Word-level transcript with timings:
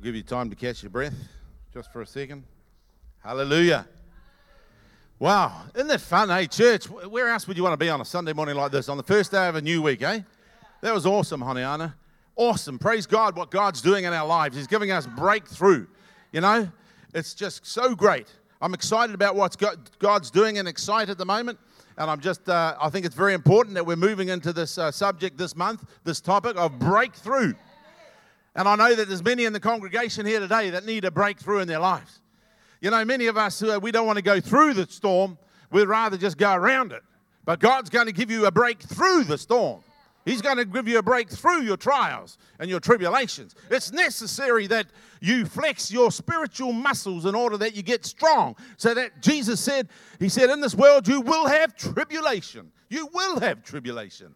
I'll 0.00 0.04
give 0.04 0.16
you 0.16 0.22
time 0.22 0.48
to 0.48 0.56
catch 0.56 0.82
your 0.82 0.88
breath 0.88 1.12
just 1.74 1.92
for 1.92 2.00
a 2.00 2.06
second. 2.06 2.44
Hallelujah. 3.22 3.86
Wow, 5.18 5.64
isn't 5.74 5.88
that 5.88 6.00
fun, 6.00 6.30
hey, 6.30 6.46
church? 6.46 6.86
Where 6.86 7.28
else 7.28 7.46
would 7.46 7.58
you 7.58 7.62
want 7.62 7.74
to 7.74 7.76
be 7.76 7.90
on 7.90 8.00
a 8.00 8.04
Sunday 8.06 8.32
morning 8.32 8.54
like 8.54 8.72
this, 8.72 8.88
on 8.88 8.96
the 8.96 9.02
first 9.02 9.30
day 9.30 9.46
of 9.46 9.56
a 9.56 9.60
new 9.60 9.82
week, 9.82 10.00
eh? 10.00 10.20
That 10.80 10.94
was 10.94 11.04
awesome, 11.04 11.42
Honiana. 11.42 11.92
Awesome. 12.34 12.78
Praise 12.78 13.04
God, 13.04 13.36
what 13.36 13.50
God's 13.50 13.82
doing 13.82 14.06
in 14.06 14.14
our 14.14 14.26
lives. 14.26 14.56
He's 14.56 14.66
giving 14.66 14.90
us 14.90 15.06
breakthrough. 15.06 15.86
You 16.32 16.40
know, 16.40 16.72
it's 17.12 17.34
just 17.34 17.66
so 17.66 17.94
great. 17.94 18.28
I'm 18.62 18.72
excited 18.72 19.14
about 19.14 19.36
what 19.36 19.54
God's 19.98 20.30
doing 20.30 20.56
and 20.56 20.66
excited 20.66 21.10
at 21.10 21.18
the 21.18 21.26
moment. 21.26 21.58
And 21.98 22.10
I'm 22.10 22.20
just, 22.20 22.48
uh, 22.48 22.74
I 22.80 22.88
think 22.88 23.04
it's 23.04 23.14
very 23.14 23.34
important 23.34 23.74
that 23.74 23.84
we're 23.84 23.96
moving 23.96 24.30
into 24.30 24.54
this 24.54 24.78
uh, 24.78 24.90
subject 24.92 25.36
this 25.36 25.54
month, 25.54 25.84
this 26.04 26.22
topic 26.22 26.56
of 26.56 26.78
breakthrough. 26.78 27.52
And 28.54 28.68
I 28.68 28.74
know 28.76 28.94
that 28.94 29.08
there's 29.08 29.22
many 29.22 29.44
in 29.44 29.52
the 29.52 29.60
congregation 29.60 30.26
here 30.26 30.40
today 30.40 30.70
that 30.70 30.84
need 30.84 31.04
a 31.04 31.10
breakthrough 31.10 31.60
in 31.60 31.68
their 31.68 31.78
lives. 31.78 32.20
You 32.80 32.90
know, 32.90 33.04
many 33.04 33.26
of 33.26 33.36
us, 33.36 33.62
uh, 33.62 33.78
we 33.80 33.92
don't 33.92 34.06
want 34.06 34.16
to 34.16 34.22
go 34.22 34.40
through 34.40 34.74
the 34.74 34.86
storm, 34.86 35.38
we'd 35.70 35.84
rather 35.84 36.16
just 36.16 36.38
go 36.38 36.54
around 36.54 36.92
it. 36.92 37.02
But 37.44 37.60
God's 37.60 37.90
going 37.90 38.06
to 38.06 38.12
give 38.12 38.30
you 38.30 38.46
a 38.46 38.50
break 38.50 38.80
through 38.80 39.24
the 39.24 39.38
storm. 39.38 39.82
He's 40.24 40.42
going 40.42 40.58
to 40.58 40.64
give 40.64 40.86
you 40.86 40.98
a 40.98 41.02
break 41.02 41.30
through 41.30 41.62
your 41.62 41.78
trials 41.78 42.36
and 42.58 42.68
your 42.68 42.80
tribulations. 42.80 43.54
It's 43.70 43.90
necessary 43.90 44.66
that 44.66 44.86
you 45.20 45.46
flex 45.46 45.90
your 45.90 46.12
spiritual 46.12 46.72
muscles 46.72 47.24
in 47.24 47.34
order 47.34 47.56
that 47.58 47.74
you 47.74 47.82
get 47.82 48.04
strong. 48.04 48.54
So 48.76 48.92
that 48.94 49.22
Jesus 49.22 49.60
said, 49.60 49.88
He 50.18 50.28
said, 50.28 50.50
In 50.50 50.60
this 50.60 50.74
world 50.74 51.08
you 51.08 51.22
will 51.22 51.46
have 51.46 51.74
tribulation. 51.74 52.70
You 52.90 53.08
will 53.14 53.40
have 53.40 53.62
tribulation. 53.62 54.34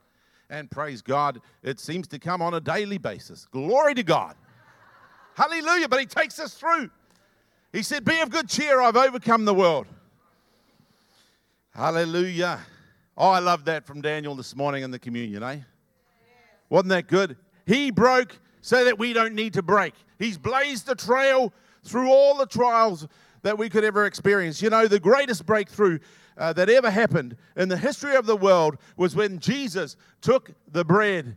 And 0.55 0.71
praise 0.71 1.03
God, 1.03 1.41
it 1.65 1.81
seems 1.81 2.07
to 2.09 2.19
come 2.21 2.41
on 2.41 2.55
a 2.55 2.61
daily 2.61 2.97
basis. 2.97 3.45
Glory 3.51 3.93
to 3.95 4.05
God. 4.05 4.37
Hallelujah. 5.35 5.89
But 5.89 5.99
He 5.99 6.07
takes 6.07 6.39
us 6.39 6.55
through. 6.55 6.91
He 7.73 7.83
said, 7.83 8.05
Be 8.05 8.21
of 8.21 8.31
good 8.31 8.49
cheer, 8.49 8.81
I've 8.81 8.97
overcome 8.97 9.47
the 9.47 9.55
world. 9.55 9.89
Hallelujah. 11.75 12.61
Oh, 13.17 13.31
I 13.31 13.41
love 13.41 13.65
that 13.65 13.85
from 13.85 14.01
Daniel 14.01 14.37
this 14.37 14.55
morning 14.55 14.85
in 14.85 14.93
the 14.93 14.99
communion, 14.99 15.43
eh? 15.43 15.59
Wasn't 16.69 16.91
that 16.91 17.09
good? 17.09 17.37
He 17.67 17.91
broke 17.91 18.39
so 18.61 18.85
that 18.85 18.97
we 18.97 19.13
don't 19.13 19.35
need 19.35 19.55
to 19.55 19.63
break. 19.63 19.95
He's 20.21 20.39
blazed 20.39 20.87
the 20.87 20.95
trail 20.95 21.53
through 21.83 22.11
all 22.11 22.37
the 22.37 22.47
trials 22.47 23.09
that 23.43 23.59
we 23.59 23.69
could 23.69 23.83
ever 23.83 24.07
experience. 24.07 24.63
You 24.63 24.71
know, 24.71 24.87
the 24.87 25.01
greatest 25.01 25.47
breakthrough 25.47 25.99
uh, 26.37 26.53
that 26.53 26.69
ever 26.69 26.91
happened 26.91 27.37
in 27.57 27.69
the 27.69 27.77
history 27.77 28.17
of 28.17 28.27
the 28.27 28.37
world 28.37 28.77
was 28.97 29.15
when 29.15 29.39
Jesus 29.39 29.97
took 30.21 30.51
the 30.71 30.85
bread 30.85 31.37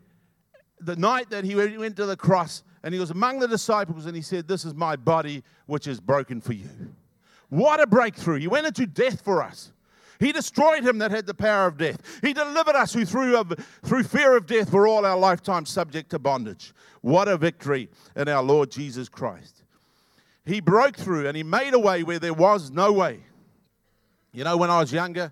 the 0.80 0.96
night 0.96 1.30
that 1.30 1.44
he 1.44 1.56
went 1.56 1.96
to 1.96 2.06
the 2.06 2.18
cross 2.18 2.64
and 2.84 2.94
he 2.94 3.00
was 3.00 3.10
among 3.10 3.40
the 3.40 3.48
disciples 3.48 4.06
and 4.06 4.16
he 4.16 4.22
said, 4.22 4.48
This 4.48 4.66
is 4.66 4.74
my 4.74 4.96
body 4.96 5.44
which 5.66 5.88
is 5.88 6.00
broken 6.00 6.42
for 6.42 6.54
you. 6.54 6.70
What 7.50 7.80
a 7.80 7.88
breakthrough. 7.88 8.40
He 8.40 8.48
went 8.48 8.68
into 8.68 8.86
death 8.86 9.22
for 9.22 9.42
us. 9.42 9.72
He 10.20 10.32
destroyed 10.32 10.84
him 10.84 10.98
that 10.98 11.12
had 11.12 11.28
the 11.28 11.34
power 11.34 11.68
of 11.68 11.78
death. 11.78 12.02
He 12.22 12.34
delivered 12.34 12.76
us 12.76 12.94
who 12.94 13.06
through, 13.06 13.44
through 13.84 14.04
fear 14.04 14.36
of 14.36 14.48
death 14.48 14.72
were 14.72 14.88
all 14.88 15.06
our 15.06 15.18
lifetime 15.18 15.66
subject 15.66 16.10
to 16.10 16.20
bondage. 16.20 16.74
What 17.02 17.28
a 17.28 17.38
victory 17.38 17.90
in 18.16 18.28
our 18.28 18.42
Lord 18.42 18.72
Jesus 18.72 19.10
Christ. 19.10 19.64
He 20.46 20.60
broke 20.60 20.96
through 20.96 21.28
and 21.28 21.38
he 21.38 21.44
made 21.44 21.74
a 21.74 21.80
way 21.80 22.04
where 22.04 22.20
there 22.20 22.34
was 22.34 22.72
no 22.72 22.92
way. 22.92 23.20
You 24.38 24.44
know, 24.44 24.56
when 24.56 24.70
I 24.70 24.78
was 24.78 24.94
younger, 24.94 25.32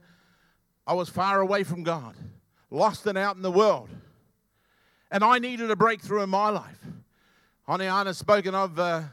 I 0.87 0.95
was 0.95 1.09
far 1.09 1.39
away 1.39 1.63
from 1.63 1.83
God, 1.83 2.15
lost 2.71 3.05
and 3.05 3.19
out 3.19 3.35
in 3.35 3.43
the 3.43 3.51
world. 3.51 3.87
And 5.11 5.23
I 5.23 5.37
needed 5.37 5.69
a 5.69 5.75
breakthrough 5.75 6.23
in 6.23 6.31
my 6.31 6.49
life. 6.49 6.79
Honey 7.67 7.85
has 7.85 8.17
spoken 8.17 8.55
of 8.55 8.79
uh, 8.79 9.03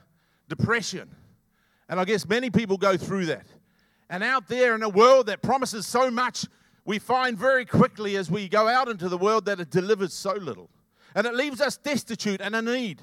depression. 0.49 1.11
And 1.91 2.01
I 2.01 2.07
guess 2.07 2.27
many 2.27 2.49
people 2.49 2.79
go 2.79 2.97
through 2.97 3.27
that. 3.27 3.45
And 4.09 4.25
out 4.25 4.49
there 4.49 4.75
in 4.75 4.83
a 4.83 4.89
world 4.89 5.27
that 5.27 5.43
promises 5.43 5.87
so 5.87 6.11
much, 6.11 6.47
we 6.87 6.99
find 6.99 7.37
very 7.37 7.67
quickly 7.67 8.17
as 8.17 8.31
we 8.31 8.49
go 8.49 8.69
out 8.69 8.89
into 8.89 9.11
the 9.11 9.19
world 9.19 9.45
that 9.45 9.61
it 9.61 9.69
delivers 9.69 10.15
so 10.15 10.33
little. 10.33 10.71
And 11.15 11.27
it 11.27 11.35
leaves 11.35 11.61
us 11.61 11.77
destitute 11.77 12.41
and 12.41 12.55
in 12.55 12.65
need. 12.65 13.03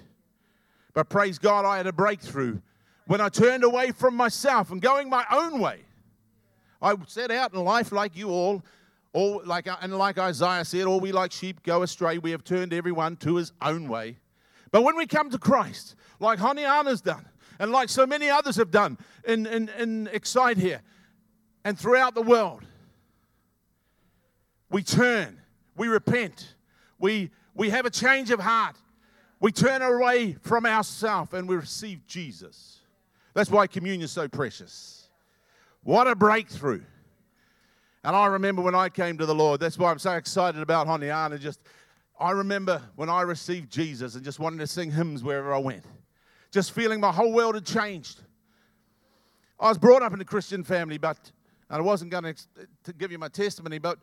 But 0.96 1.08
praise 1.08 1.38
God, 1.38 1.66
I 1.66 1.78
had 1.78 1.86
a 1.86 1.94
breakthrough 1.94 2.62
when 3.06 3.22
I 3.22 3.30
turned 3.30 3.64
away 3.64 3.92
from 3.92 4.16
myself 4.16 4.72
and 4.72 4.82
going 4.82 5.08
my 5.08 5.24
own 5.32 5.60
way. 5.60 5.82
I 6.82 6.96
set 7.08 7.32
out 7.32 7.54
in 7.54 7.64
life 7.64 7.92
like 7.92 8.16
you 8.16 8.30
all, 8.30 8.64
all 9.14 9.42
like, 9.46 9.68
uh, 9.68 9.78
and 9.82 9.98
like 9.98 10.18
Isaiah 10.18 10.64
said, 10.64 10.86
all 10.86 11.00
we 11.00 11.12
like 11.12 11.32
sheep 11.32 11.64
go 11.64 11.84
astray. 11.84 12.18
We 12.18 12.32
have 12.32 12.44
turned 12.44 12.74
everyone 12.74 13.18
to 13.18 13.36
his 13.36 13.52
own 13.62 13.88
way. 13.88 14.18
But 14.72 14.84
when 14.84 14.96
we 14.96 15.08
come 15.08 15.30
to 15.32 15.38
Christ, 15.38 15.96
like 16.20 16.40
Honiana's 16.40 17.02
done, 17.02 17.26
and 17.60 17.72
like 17.72 17.90
so 17.90 18.08
many 18.08 18.30
others 18.30 18.56
have 18.56 18.72
done 18.72 18.98
in, 19.26 19.46
in, 19.46 19.70
in 19.78 20.08
Excite 20.14 20.58
here, 20.58 20.82
and 21.66 21.78
throughout 21.78 22.16
the 22.16 22.22
world. 22.22 22.64
We 24.72 24.84
turn, 24.84 25.40
we 25.76 25.88
repent, 25.88 26.56
we, 27.00 27.32
we 27.56 27.70
have 27.72 27.86
a 27.86 27.90
change 27.90 28.30
of 28.32 28.40
heart. 28.40 28.76
We 29.40 29.52
turn 29.52 29.82
away 29.82 30.34
from 30.42 30.66
ourselves 30.66 31.34
and 31.34 31.48
we 31.48 31.56
receive 31.56 32.06
Jesus. 32.06 32.80
That's 33.34 33.50
why 33.50 33.68
communion 33.68 34.04
is 34.04 34.12
so 34.12 34.28
precious. 34.28 34.99
What 35.84 36.08
a 36.08 36.16
breakthrough. 36.16 36.82
And 38.04 38.16
I 38.16 38.28
remember 38.28 38.62
when 38.62 38.76
I 38.76 38.90
came 38.90 39.18
to 39.18 39.26
the 39.26 39.36
Lord, 39.36 39.60
that's 39.60 39.78
why 39.78 39.92
I'm 39.92 40.00
so 40.00 40.14
excited 40.14 40.62
about 40.62 40.88
Honiana. 40.88 41.40
Just 41.40 41.60
I 42.20 42.32
remember 42.32 42.82
when 42.96 43.10
I 43.10 43.22
received 43.22 43.72
Jesus 43.72 44.16
and 44.16 44.24
just 44.24 44.40
wanted 44.40 44.60
to 44.60 44.68
sing 44.68 44.92
hymns 44.92 45.24
wherever 45.24 45.54
I 45.54 45.58
went. 45.58 45.84
Just 46.52 46.72
feeling 46.72 47.00
my 47.00 47.12
whole 47.12 47.32
world 47.32 47.56
had 47.56 47.66
changed. 47.66 48.22
I 49.60 49.70
was 49.70 49.78
brought 49.78 50.02
up 50.02 50.14
in 50.14 50.22
a 50.22 50.26
Christian 50.26 50.64
family, 50.64 50.98
but 50.98 51.32
I 51.70 51.80
wasn't 51.82 52.12
going 52.12 52.24
to 52.84 52.94
give 52.94 53.12
you 53.12 53.20
my 53.20 53.28
testimony, 53.28 53.78
but 53.78 54.00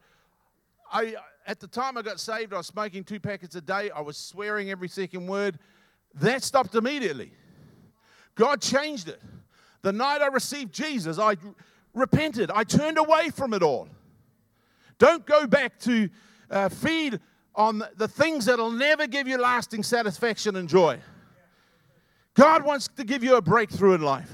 I, 0.92 1.16
at 1.46 1.58
the 1.58 1.66
time 1.66 1.96
I 1.96 2.02
got 2.02 2.20
saved, 2.20 2.54
I 2.54 2.58
was 2.58 2.66
smoking 2.66 3.02
two 3.02 3.18
packets 3.18 3.54
a 3.56 3.60
day. 3.60 3.90
I 3.90 4.00
was 4.00 4.16
swearing 4.16 4.70
every 4.70 4.88
second 4.88 5.26
word. 5.26 5.58
That 6.14 6.42
stopped 6.42 6.74
immediately. 6.74 7.32
God 8.34 8.60
changed 8.60 9.08
it. 9.08 9.20
The 9.86 9.92
night 9.92 10.20
I 10.20 10.26
received 10.26 10.74
Jesus, 10.74 11.16
I 11.16 11.36
repented. 11.94 12.50
I 12.50 12.64
turned 12.64 12.98
away 12.98 13.30
from 13.30 13.54
it 13.54 13.62
all. 13.62 13.88
Don't 14.98 15.24
go 15.24 15.46
back 15.46 15.78
to 15.82 16.08
uh, 16.50 16.68
feed 16.70 17.20
on 17.54 17.84
the 17.96 18.08
things 18.08 18.46
that'll 18.46 18.72
never 18.72 19.06
give 19.06 19.28
you 19.28 19.38
lasting 19.38 19.84
satisfaction 19.84 20.56
and 20.56 20.68
joy. 20.68 20.98
God 22.34 22.64
wants 22.64 22.88
to 22.96 23.04
give 23.04 23.22
you 23.22 23.36
a 23.36 23.40
breakthrough 23.40 23.92
in 23.92 24.02
life. 24.02 24.32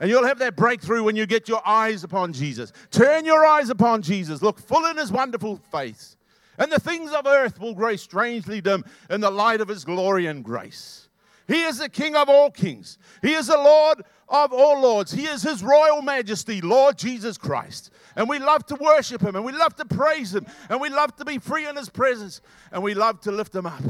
And 0.00 0.10
you'll 0.10 0.26
have 0.26 0.40
that 0.40 0.56
breakthrough 0.56 1.04
when 1.04 1.14
you 1.14 1.26
get 1.26 1.48
your 1.48 1.62
eyes 1.64 2.02
upon 2.02 2.32
Jesus. 2.32 2.72
Turn 2.90 3.24
your 3.24 3.46
eyes 3.46 3.70
upon 3.70 4.02
Jesus. 4.02 4.42
Look 4.42 4.58
full 4.58 4.84
in 4.86 4.96
his 4.96 5.12
wonderful 5.12 5.60
face. 5.70 6.16
And 6.58 6.72
the 6.72 6.80
things 6.80 7.12
of 7.12 7.24
earth 7.24 7.60
will 7.60 7.72
grow 7.72 7.94
strangely 7.94 8.60
dim 8.60 8.84
in 9.10 9.20
the 9.20 9.30
light 9.30 9.60
of 9.60 9.68
his 9.68 9.84
glory 9.84 10.26
and 10.26 10.42
grace. 10.42 11.06
He 11.46 11.62
is 11.62 11.78
the 11.78 11.88
King 11.88 12.16
of 12.16 12.28
all 12.28 12.50
kings. 12.50 12.98
He 13.22 13.34
is 13.34 13.46
the 13.46 13.56
Lord 13.56 14.02
of 14.28 14.52
all 14.52 14.80
lords. 14.80 15.12
He 15.12 15.26
is 15.26 15.42
his 15.42 15.62
royal 15.62 16.02
majesty, 16.02 16.60
Lord 16.60 16.98
Jesus 16.98 17.38
Christ. 17.38 17.90
And 18.16 18.28
we 18.28 18.38
love 18.38 18.66
to 18.66 18.74
worship 18.76 19.22
him 19.22 19.36
and 19.36 19.44
we 19.44 19.52
love 19.52 19.74
to 19.76 19.84
praise 19.84 20.34
him 20.34 20.46
and 20.68 20.80
we 20.80 20.88
love 20.88 21.14
to 21.16 21.24
be 21.24 21.38
free 21.38 21.66
in 21.66 21.76
his 21.76 21.88
presence 21.88 22.40
and 22.72 22.82
we 22.82 22.94
love 22.94 23.20
to 23.22 23.32
lift 23.32 23.54
him 23.54 23.66
up. 23.66 23.82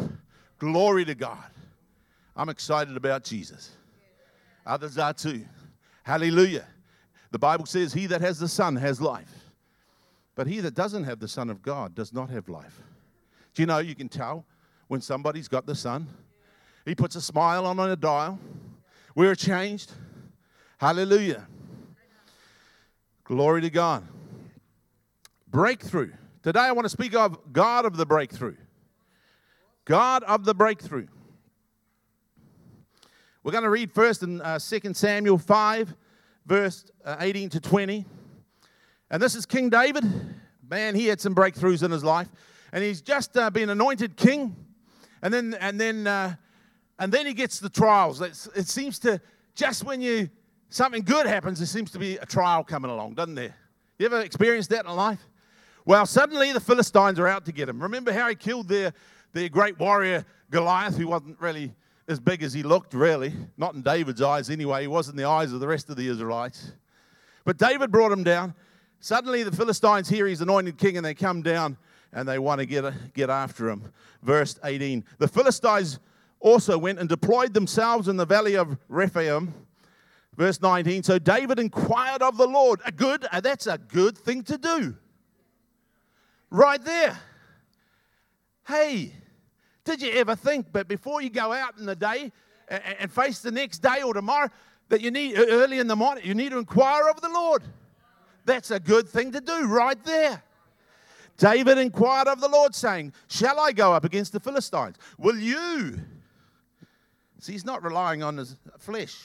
Glory 0.58 1.04
to 1.04 1.14
God. 1.14 1.50
I'm 2.36 2.48
excited 2.48 2.96
about 2.96 3.24
Jesus. 3.24 3.70
Others 4.66 4.98
are 4.98 5.14
too. 5.14 5.44
Hallelujah. 6.02 6.66
The 7.30 7.38
Bible 7.38 7.66
says, 7.66 7.92
He 7.92 8.06
that 8.06 8.20
has 8.20 8.38
the 8.38 8.48
Son 8.48 8.76
has 8.76 9.00
life. 9.00 9.32
But 10.34 10.46
he 10.46 10.60
that 10.60 10.74
doesn't 10.74 11.04
have 11.04 11.18
the 11.18 11.28
Son 11.28 11.48
of 11.48 11.62
God 11.62 11.94
does 11.94 12.12
not 12.12 12.28
have 12.30 12.48
life. 12.48 12.82
Do 13.54 13.62
you 13.62 13.66
know 13.66 13.78
you 13.78 13.94
can 13.94 14.08
tell 14.08 14.44
when 14.88 15.00
somebody's 15.00 15.48
got 15.48 15.64
the 15.64 15.74
Son? 15.74 16.06
He 16.84 16.94
puts 16.94 17.16
a 17.16 17.22
smile 17.22 17.64
on 17.64 17.80
on 17.80 17.90
a 17.90 17.96
dial. 17.96 18.38
We're 19.14 19.34
changed. 19.34 19.92
Hallelujah. 20.78 21.46
Glory 23.24 23.62
to 23.62 23.70
God. 23.70 24.06
Breakthrough. 25.48 26.12
Today 26.42 26.60
I 26.60 26.72
want 26.72 26.84
to 26.84 26.90
speak 26.90 27.14
of 27.14 27.38
God 27.50 27.86
of 27.86 27.96
the 27.96 28.04
breakthrough. 28.04 28.56
God 29.86 30.22
of 30.24 30.44
the 30.44 30.54
breakthrough. 30.54 31.06
We're 33.42 33.52
going 33.52 33.64
to 33.64 33.70
read 33.70 33.90
first 33.90 34.22
in 34.22 34.42
uh, 34.42 34.58
2 34.58 34.92
Samuel 34.92 35.38
5, 35.38 35.94
verse 36.44 36.84
uh, 37.06 37.16
18 37.20 37.48
to 37.50 37.60
20. 37.60 38.04
And 39.10 39.22
this 39.22 39.34
is 39.34 39.46
King 39.46 39.70
David. 39.70 40.04
Man, 40.68 40.94
he 40.94 41.06
had 41.06 41.22
some 41.22 41.34
breakthroughs 41.34 41.82
in 41.82 41.90
his 41.90 42.04
life. 42.04 42.28
And 42.72 42.84
he's 42.84 43.00
just 43.00 43.34
uh, 43.38 43.48
been 43.48 43.70
anointed 43.70 44.16
king. 44.16 44.54
And 45.22 45.32
then, 45.32 45.54
and 45.58 45.80
then, 45.80 46.06
uh, 46.06 46.34
and 46.98 47.10
then 47.10 47.24
he 47.24 47.32
gets 47.32 47.60
the 47.60 47.70
trials. 47.70 48.20
It's, 48.20 48.46
it 48.48 48.68
seems 48.68 48.98
to, 49.00 49.22
just 49.54 49.82
when 49.82 50.02
you, 50.02 50.28
something 50.68 51.02
good 51.02 51.26
happens, 51.26 51.58
there 51.58 51.66
seems 51.66 51.90
to 51.92 51.98
be 51.98 52.16
a 52.16 52.26
trial 52.26 52.64
coming 52.64 52.90
along, 52.90 53.14
doesn't 53.14 53.34
there? 53.34 53.54
You 53.98 54.06
ever 54.06 54.20
experienced 54.20 54.70
that 54.70 54.84
in 54.84 54.94
life? 54.94 55.20
Well, 55.84 56.04
suddenly 56.04 56.52
the 56.52 56.60
Philistines 56.60 57.18
are 57.18 57.28
out 57.28 57.44
to 57.46 57.52
get 57.52 57.68
him. 57.68 57.82
Remember 57.82 58.12
how 58.12 58.28
he 58.28 58.34
killed 58.34 58.68
their, 58.68 58.92
their 59.32 59.48
great 59.48 59.78
warrior 59.78 60.24
Goliath, 60.50 60.96
who 60.96 61.08
wasn't 61.08 61.40
really 61.40 61.72
as 62.08 62.20
big 62.20 62.42
as 62.42 62.52
he 62.52 62.62
looked, 62.62 62.94
really. 62.94 63.32
Not 63.56 63.74
in 63.74 63.82
David's 63.82 64.22
eyes, 64.22 64.50
anyway. 64.50 64.82
He 64.82 64.88
was 64.88 65.08
in 65.08 65.16
the 65.16 65.24
eyes 65.24 65.52
of 65.52 65.60
the 65.60 65.68
rest 65.68 65.88
of 65.90 65.96
the 65.96 66.08
Israelites. 66.08 66.72
But 67.44 67.56
David 67.56 67.90
brought 67.90 68.12
him 68.12 68.24
down. 68.24 68.54
Suddenly, 69.00 69.42
the 69.44 69.54
Philistines 69.54 70.08
hear 70.08 70.26
he's 70.26 70.40
anointed 70.40 70.78
king 70.78 70.96
and 70.96 71.06
they 71.06 71.14
come 71.14 71.42
down 71.42 71.76
and 72.12 72.28
they 72.28 72.38
want 72.38 72.60
to 72.60 72.66
get, 72.66 73.12
get 73.14 73.30
after 73.30 73.68
him. 73.68 73.92
Verse 74.22 74.58
18 74.64 75.04
The 75.18 75.28
Philistines 75.28 76.00
also 76.40 76.78
went 76.78 76.98
and 76.98 77.08
deployed 77.08 77.54
themselves 77.54 78.08
in 78.08 78.16
the 78.16 78.26
valley 78.26 78.56
of 78.56 78.76
Rephaim. 78.88 79.54
Verse 80.36 80.60
19 80.60 81.02
So 81.02 81.18
David 81.18 81.58
inquired 81.58 82.22
of 82.22 82.36
the 82.36 82.46
Lord. 82.46 82.80
A 82.84 82.92
good, 82.92 83.26
uh, 83.32 83.40
that's 83.40 83.66
a 83.66 83.78
good 83.78 84.16
thing 84.16 84.42
to 84.44 84.58
do. 84.58 84.96
Right 86.50 86.82
there. 86.82 87.18
Hey, 88.66 89.12
did 89.84 90.02
you 90.02 90.12
ever 90.12 90.34
think, 90.34 90.66
but 90.72 90.88
before 90.88 91.22
you 91.22 91.30
go 91.30 91.52
out 91.52 91.78
in 91.78 91.86
the 91.86 91.96
day 91.96 92.32
and, 92.68 92.82
and 92.98 93.12
face 93.12 93.40
the 93.40 93.50
next 93.50 93.78
day 93.78 94.02
or 94.02 94.12
tomorrow, 94.12 94.48
that 94.88 95.00
you 95.00 95.10
need 95.10 95.36
early 95.36 95.78
in 95.78 95.86
the 95.86 95.96
morning, 95.96 96.24
you 96.24 96.34
need 96.34 96.50
to 96.50 96.58
inquire 96.58 97.08
of 97.08 97.20
the 97.20 97.28
Lord? 97.28 97.62
That's 98.44 98.70
a 98.70 98.78
good 98.78 99.08
thing 99.08 99.32
to 99.32 99.40
do 99.40 99.66
right 99.66 100.02
there. 100.04 100.42
David 101.36 101.78
inquired 101.78 102.28
of 102.28 102.40
the 102.40 102.48
Lord, 102.48 102.74
saying, 102.74 103.12
Shall 103.28 103.60
I 103.60 103.72
go 103.72 103.92
up 103.92 104.04
against 104.04 104.32
the 104.32 104.40
Philistines? 104.40 104.96
Will 105.18 105.38
you? 105.38 106.00
See, 107.40 107.52
he's 107.52 107.64
not 107.64 107.82
relying 107.82 108.22
on 108.22 108.36
his 108.36 108.56
flesh, 108.78 109.16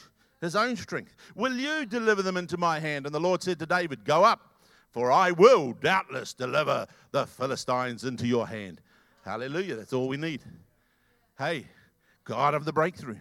his 0.42 0.56
own 0.56 0.76
strength. 0.76 1.16
Will 1.36 1.54
you 1.54 1.86
deliver 1.86 2.22
them 2.22 2.36
into 2.36 2.58
my 2.58 2.80
hand? 2.80 3.06
And 3.06 3.16
the 3.16 3.20
Lord 3.20 3.42
said 3.42 3.60
to 3.60 3.66
David, 3.66 4.04
Go 4.04 4.24
up, 4.24 4.56
for 4.90 5.12
I 5.12 5.32
will 5.32 5.74
doubtless 5.74 6.34
deliver 6.34 6.88
the 7.12 7.26
Philistines 7.26 8.04
into 8.04 8.28
your 8.28 8.48
hand. 8.48 8.82
Hallelujah. 9.24 9.76
That's 9.76 9.94
all 9.94 10.08
we 10.08 10.18
need. 10.18 10.42
Hey, 11.38 11.68
God 12.26 12.56
of 12.56 12.66
the 12.66 12.74
breakthrough. 12.74 13.18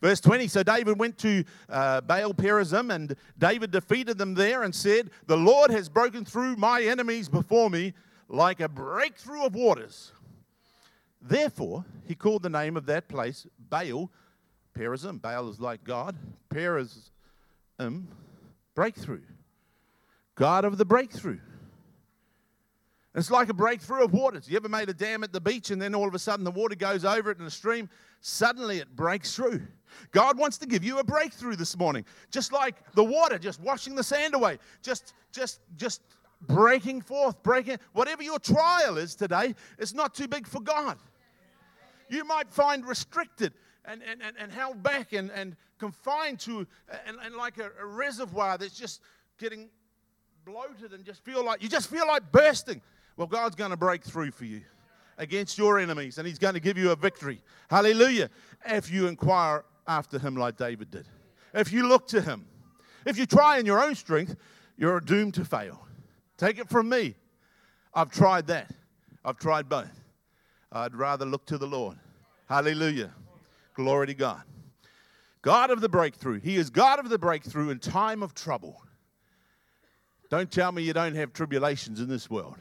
Verse 0.00 0.20
20 0.20 0.48
So 0.48 0.62
David 0.62 0.98
went 0.98 1.18
to 1.18 1.44
uh, 1.68 2.00
Baal 2.00 2.32
Perazim, 2.32 2.94
and 2.94 3.14
David 3.38 3.70
defeated 3.70 4.16
them 4.16 4.34
there 4.34 4.62
and 4.62 4.74
said, 4.74 5.10
The 5.26 5.36
Lord 5.36 5.70
has 5.70 5.88
broken 5.88 6.24
through 6.24 6.56
my 6.56 6.82
enemies 6.82 7.28
before 7.28 7.68
me 7.68 7.92
like 8.28 8.60
a 8.60 8.68
breakthrough 8.68 9.44
of 9.44 9.54
waters. 9.54 10.12
Therefore, 11.20 11.84
he 12.06 12.14
called 12.14 12.42
the 12.42 12.50
name 12.50 12.76
of 12.76 12.86
that 12.86 13.08
place 13.08 13.46
Baal 13.58 14.10
Perazim. 14.78 15.20
Baal 15.20 15.48
is 15.48 15.60
like 15.60 15.82
God. 15.82 16.16
Perazim, 16.50 17.00
breakthrough. 18.74 19.22
God 20.36 20.64
of 20.64 20.78
the 20.78 20.84
breakthrough. 20.84 21.40
It's 23.14 23.30
like 23.30 23.48
a 23.48 23.54
breakthrough 23.54 24.04
of 24.04 24.12
waters. 24.12 24.48
You 24.48 24.56
ever 24.56 24.68
made 24.68 24.88
a 24.88 24.94
dam 24.94 25.24
at 25.24 25.32
the 25.32 25.40
beach 25.40 25.72
and 25.72 25.82
then 25.82 25.94
all 25.94 26.06
of 26.06 26.14
a 26.14 26.18
sudden 26.18 26.44
the 26.44 26.52
water 26.52 26.76
goes 26.76 27.04
over 27.04 27.32
it 27.32 27.40
in 27.40 27.46
a 27.46 27.50
stream? 27.50 27.90
Suddenly 28.20 28.78
it 28.78 28.94
breaks 28.94 29.34
through. 29.34 29.62
God 30.12 30.38
wants 30.38 30.58
to 30.58 30.66
give 30.66 30.84
you 30.84 31.00
a 31.00 31.04
breakthrough 31.04 31.56
this 31.56 31.76
morning. 31.76 32.04
Just 32.30 32.52
like 32.52 32.76
the 32.92 33.02
water, 33.02 33.38
just 33.38 33.60
washing 33.60 33.96
the 33.96 34.04
sand 34.04 34.34
away, 34.34 34.58
just, 34.82 35.14
just, 35.32 35.60
just 35.76 36.02
breaking 36.42 37.00
forth, 37.00 37.42
breaking. 37.42 37.78
Whatever 37.94 38.22
your 38.22 38.38
trial 38.38 38.98
is 38.98 39.16
today, 39.16 39.56
it's 39.78 39.94
not 39.94 40.14
too 40.14 40.28
big 40.28 40.46
for 40.46 40.60
God. 40.60 40.98
You 42.08 42.24
might 42.24 42.52
find 42.52 42.86
restricted 42.86 43.52
and, 43.88 44.02
and, 44.02 44.22
and, 44.22 44.36
and 44.38 44.52
held 44.52 44.82
back 44.82 45.12
and, 45.12 45.30
and 45.30 45.56
confined 45.78 46.38
to, 46.40 46.66
and, 47.06 47.16
and 47.24 47.34
like 47.34 47.58
a, 47.58 47.70
a 47.80 47.86
reservoir 47.86 48.58
that's 48.58 48.78
just 48.78 49.00
getting 49.38 49.68
bloated 50.44 50.92
and 50.92 51.04
just 51.04 51.24
feel 51.24 51.44
like, 51.44 51.62
you 51.62 51.68
just 51.68 51.88
feel 51.88 52.06
like 52.06 52.30
bursting. 52.30 52.80
Well, 53.16 53.26
God's 53.26 53.56
going 53.56 53.70
to 53.70 53.76
break 53.76 54.04
through 54.04 54.30
for 54.32 54.44
you 54.44 54.62
against 55.16 55.58
your 55.58 55.78
enemies 55.78 56.18
and 56.18 56.26
He's 56.26 56.38
going 56.38 56.54
to 56.54 56.60
give 56.60 56.76
you 56.76 56.90
a 56.90 56.96
victory. 56.96 57.40
Hallelujah. 57.70 58.30
If 58.66 58.90
you 58.90 59.06
inquire 59.06 59.64
after 59.86 60.18
Him 60.18 60.36
like 60.36 60.56
David 60.56 60.90
did, 60.90 61.06
if 61.54 61.72
you 61.72 61.88
look 61.88 62.06
to 62.08 62.20
Him, 62.20 62.44
if 63.06 63.18
you 63.18 63.26
try 63.26 63.58
in 63.58 63.66
your 63.66 63.82
own 63.82 63.94
strength, 63.94 64.36
you're 64.76 65.00
doomed 65.00 65.34
to 65.34 65.44
fail. 65.44 65.86
Take 66.36 66.58
it 66.58 66.68
from 66.68 66.88
me. 66.88 67.16
I've 67.94 68.12
tried 68.12 68.46
that. 68.48 68.70
I've 69.24 69.38
tried 69.38 69.68
both. 69.68 69.90
I'd 70.70 70.94
rather 70.94 71.24
look 71.24 71.46
to 71.46 71.58
the 71.58 71.66
Lord. 71.66 71.96
Hallelujah. 72.48 73.12
Glory 73.78 74.08
to 74.08 74.14
God. 74.14 74.42
God 75.40 75.70
of 75.70 75.80
the 75.80 75.88
breakthrough. 75.88 76.40
He 76.40 76.56
is 76.56 76.68
God 76.68 76.98
of 76.98 77.10
the 77.10 77.18
breakthrough 77.18 77.70
in 77.70 77.78
time 77.78 78.24
of 78.24 78.34
trouble. 78.34 78.82
Don't 80.30 80.50
tell 80.50 80.72
me 80.72 80.82
you 80.82 80.92
don't 80.92 81.14
have 81.14 81.32
tribulations 81.32 82.00
in 82.00 82.08
this 82.08 82.28
world. 82.28 82.56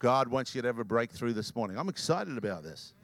God 0.00 0.26
wants 0.26 0.56
you 0.56 0.62
to 0.62 0.66
have 0.66 0.80
a 0.80 0.84
breakthrough 0.84 1.32
this 1.32 1.54
morning. 1.54 1.78
I'm 1.78 1.88
excited 1.88 2.36
about 2.36 2.64
this. 2.64 2.94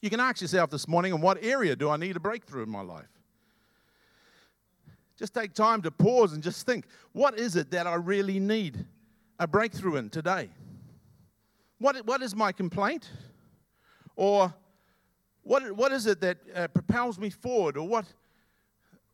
You 0.00 0.10
can 0.10 0.20
ask 0.20 0.40
yourself 0.40 0.70
this 0.70 0.86
morning, 0.86 1.12
in 1.12 1.20
what 1.20 1.42
area 1.42 1.74
do 1.74 1.90
I 1.90 1.96
need 1.96 2.14
a 2.14 2.20
breakthrough 2.20 2.62
in 2.62 2.70
my 2.70 2.82
life? 2.82 3.10
Just 5.18 5.34
take 5.34 5.54
time 5.54 5.82
to 5.82 5.90
pause 5.90 6.34
and 6.34 6.40
just 6.40 6.64
think 6.64 6.86
what 7.10 7.36
is 7.36 7.56
it 7.56 7.72
that 7.72 7.88
I 7.88 7.96
really 7.96 8.38
need 8.38 8.86
a 9.40 9.48
breakthrough 9.48 9.96
in 9.96 10.08
today? 10.08 10.50
What, 11.80 12.06
what 12.06 12.22
is 12.22 12.36
my 12.36 12.52
complaint? 12.52 13.10
Or 14.16 14.52
what, 15.42 15.70
what 15.72 15.92
is 15.92 16.06
it 16.06 16.20
that 16.22 16.38
uh, 16.54 16.68
propels 16.68 17.18
me 17.18 17.30
forward? 17.30 17.76
Or 17.76 17.86
what, 17.86 18.06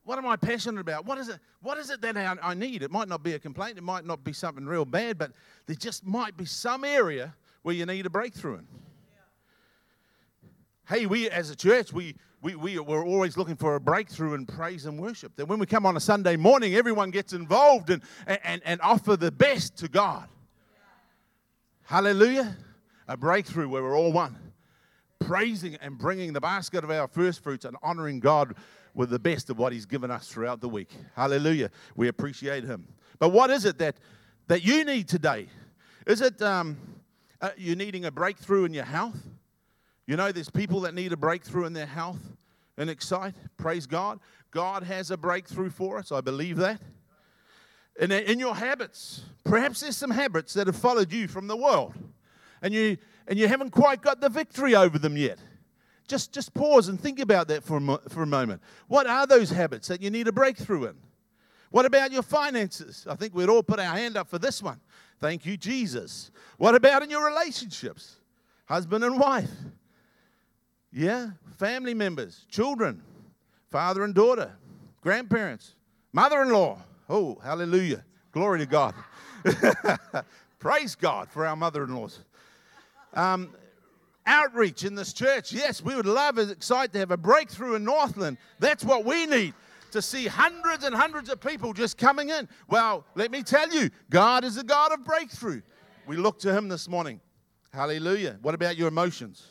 what 0.04 0.18
am 0.18 0.26
I 0.26 0.36
passionate 0.36 0.80
about? 0.80 1.04
What 1.04 1.18
is 1.18 1.28
it, 1.28 1.38
what 1.60 1.76
is 1.76 1.90
it 1.90 2.00
that 2.00 2.16
I, 2.16 2.36
I 2.42 2.54
need? 2.54 2.82
It 2.82 2.90
might 2.90 3.08
not 3.08 3.22
be 3.22 3.34
a 3.34 3.38
complaint, 3.38 3.76
it 3.76 3.84
might 3.84 4.06
not 4.06 4.24
be 4.24 4.32
something 4.32 4.64
real 4.64 4.84
bad, 4.84 5.18
but 5.18 5.32
there 5.66 5.76
just 5.76 6.06
might 6.06 6.36
be 6.36 6.44
some 6.44 6.84
area 6.84 7.34
where 7.62 7.74
you 7.74 7.84
need 7.84 8.06
a 8.06 8.10
breakthrough 8.10 8.54
in. 8.54 8.66
Hey, 10.88 11.06
we 11.06 11.30
as 11.30 11.50
a 11.50 11.56
church, 11.56 11.92
we, 11.92 12.16
we, 12.42 12.56
we, 12.56 12.78
we're 12.78 13.06
always 13.06 13.36
looking 13.36 13.56
for 13.56 13.76
a 13.76 13.80
breakthrough 13.80 14.34
in 14.34 14.46
praise 14.46 14.86
and 14.86 14.98
worship. 14.98 15.36
That 15.36 15.46
when 15.46 15.58
we 15.58 15.66
come 15.66 15.86
on 15.86 15.96
a 15.96 16.00
Sunday 16.00 16.36
morning, 16.36 16.74
everyone 16.74 17.10
gets 17.10 17.32
involved 17.32 17.90
and, 17.90 18.02
and, 18.26 18.60
and 18.64 18.80
offer 18.80 19.16
the 19.16 19.30
best 19.30 19.76
to 19.78 19.88
God. 19.88 20.28
Hallelujah. 21.84 22.56
A 23.06 23.16
breakthrough 23.16 23.68
where 23.68 23.82
we're 23.82 23.96
all 23.96 24.12
one. 24.12 24.36
Praising 25.32 25.76
and 25.76 25.96
bringing 25.96 26.34
the 26.34 26.42
basket 26.42 26.84
of 26.84 26.90
our 26.90 27.08
first 27.08 27.42
fruits 27.42 27.64
and 27.64 27.74
honoring 27.82 28.20
God 28.20 28.54
with 28.92 29.08
the 29.08 29.18
best 29.18 29.48
of 29.48 29.58
what 29.58 29.72
He's 29.72 29.86
given 29.86 30.10
us 30.10 30.28
throughout 30.28 30.60
the 30.60 30.68
week. 30.68 30.90
Hallelujah. 31.16 31.70
We 31.96 32.08
appreciate 32.08 32.64
Him. 32.64 32.86
But 33.18 33.30
what 33.30 33.48
is 33.48 33.64
it 33.64 33.78
that, 33.78 33.96
that 34.48 34.62
you 34.62 34.84
need 34.84 35.08
today? 35.08 35.46
Is 36.06 36.20
it 36.20 36.42
um, 36.42 36.76
uh, 37.40 37.48
you 37.56 37.74
needing 37.76 38.04
a 38.04 38.10
breakthrough 38.10 38.66
in 38.66 38.74
your 38.74 38.84
health? 38.84 39.16
You 40.06 40.18
know, 40.18 40.32
there's 40.32 40.50
people 40.50 40.80
that 40.82 40.92
need 40.92 41.14
a 41.14 41.16
breakthrough 41.16 41.64
in 41.64 41.72
their 41.72 41.86
health 41.86 42.20
and 42.76 42.90
excite. 42.90 43.32
Praise 43.56 43.86
God. 43.86 44.20
God 44.50 44.82
has 44.82 45.10
a 45.10 45.16
breakthrough 45.16 45.70
for 45.70 45.96
us. 45.96 46.12
I 46.12 46.20
believe 46.20 46.58
that. 46.58 46.78
And 47.98 48.12
in 48.12 48.38
your 48.38 48.54
habits, 48.54 49.22
perhaps 49.44 49.80
there's 49.80 49.96
some 49.96 50.10
habits 50.10 50.52
that 50.52 50.66
have 50.66 50.76
followed 50.76 51.10
you 51.10 51.26
from 51.26 51.46
the 51.46 51.56
world, 51.56 51.94
and 52.62 52.72
you 52.72 52.96
and 53.26 53.38
you 53.38 53.48
haven't 53.48 53.70
quite 53.70 54.02
got 54.02 54.20
the 54.20 54.28
victory 54.28 54.74
over 54.74 54.98
them 54.98 55.16
yet. 55.16 55.38
Just, 56.08 56.32
just 56.32 56.52
pause 56.52 56.88
and 56.88 57.00
think 57.00 57.20
about 57.20 57.48
that 57.48 57.64
for 57.64 57.76
a, 57.76 57.80
mo- 57.80 58.00
for 58.08 58.22
a 58.22 58.26
moment. 58.26 58.60
What 58.88 59.06
are 59.06 59.26
those 59.26 59.50
habits 59.50 59.88
that 59.88 60.02
you 60.02 60.10
need 60.10 60.28
a 60.28 60.32
breakthrough 60.32 60.86
in? 60.86 60.96
What 61.70 61.86
about 61.86 62.12
your 62.12 62.22
finances? 62.22 63.06
I 63.08 63.14
think 63.14 63.34
we'd 63.34 63.48
all 63.48 63.62
put 63.62 63.78
our 63.78 63.96
hand 63.96 64.16
up 64.16 64.28
for 64.28 64.38
this 64.38 64.62
one. 64.62 64.80
Thank 65.20 65.46
you, 65.46 65.56
Jesus. 65.56 66.30
What 66.58 66.74
about 66.74 67.02
in 67.02 67.10
your 67.10 67.24
relationships? 67.24 68.16
Husband 68.66 69.04
and 69.04 69.18
wife. 69.18 69.50
Yeah, 70.92 71.30
family 71.56 71.94
members, 71.94 72.44
children, 72.50 73.02
father 73.70 74.04
and 74.04 74.14
daughter, 74.14 74.52
grandparents, 75.00 75.74
mother 76.12 76.42
in 76.42 76.50
law. 76.50 76.78
Oh, 77.08 77.38
hallelujah. 77.42 78.04
Glory 78.32 78.58
to 78.58 78.66
God. 78.66 78.94
Praise 80.58 80.94
God 80.94 81.30
for 81.30 81.46
our 81.46 81.56
mother 81.56 81.84
in 81.84 81.94
laws. 81.94 82.20
Um, 83.14 83.54
outreach 84.26 84.84
in 84.84 84.94
this 84.94 85.12
church. 85.12 85.52
Yes, 85.52 85.82
we 85.82 85.94
would 85.94 86.06
love 86.06 86.38
and 86.38 86.50
excited 86.50 86.92
to 86.92 86.98
have 87.00 87.10
a 87.10 87.16
breakthrough 87.16 87.74
in 87.74 87.84
Northland. 87.84 88.38
That's 88.58 88.84
what 88.84 89.04
we 89.04 89.26
need 89.26 89.54
to 89.90 90.00
see 90.00 90.26
hundreds 90.26 90.84
and 90.84 90.94
hundreds 90.94 91.28
of 91.28 91.40
people 91.40 91.72
just 91.72 91.98
coming 91.98 92.30
in. 92.30 92.48
Well, 92.68 93.04
let 93.14 93.30
me 93.30 93.42
tell 93.42 93.68
you, 93.70 93.90
God 94.10 94.44
is 94.44 94.56
a 94.56 94.64
God 94.64 94.92
of 94.92 95.04
breakthrough. 95.04 95.62
We 96.06 96.16
look 96.16 96.38
to 96.40 96.56
Him 96.56 96.68
this 96.68 96.88
morning. 96.88 97.20
Hallelujah. 97.72 98.38
What 98.42 98.54
about 98.54 98.76
your 98.76 98.88
emotions? 98.88 99.46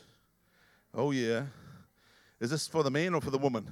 Oh, 0.94 1.10
yeah. 1.10 1.44
Is 2.40 2.50
this 2.50 2.66
for 2.66 2.82
the 2.82 2.90
man 2.90 3.14
or 3.14 3.20
for 3.20 3.30
the 3.30 3.38
woman? 3.38 3.66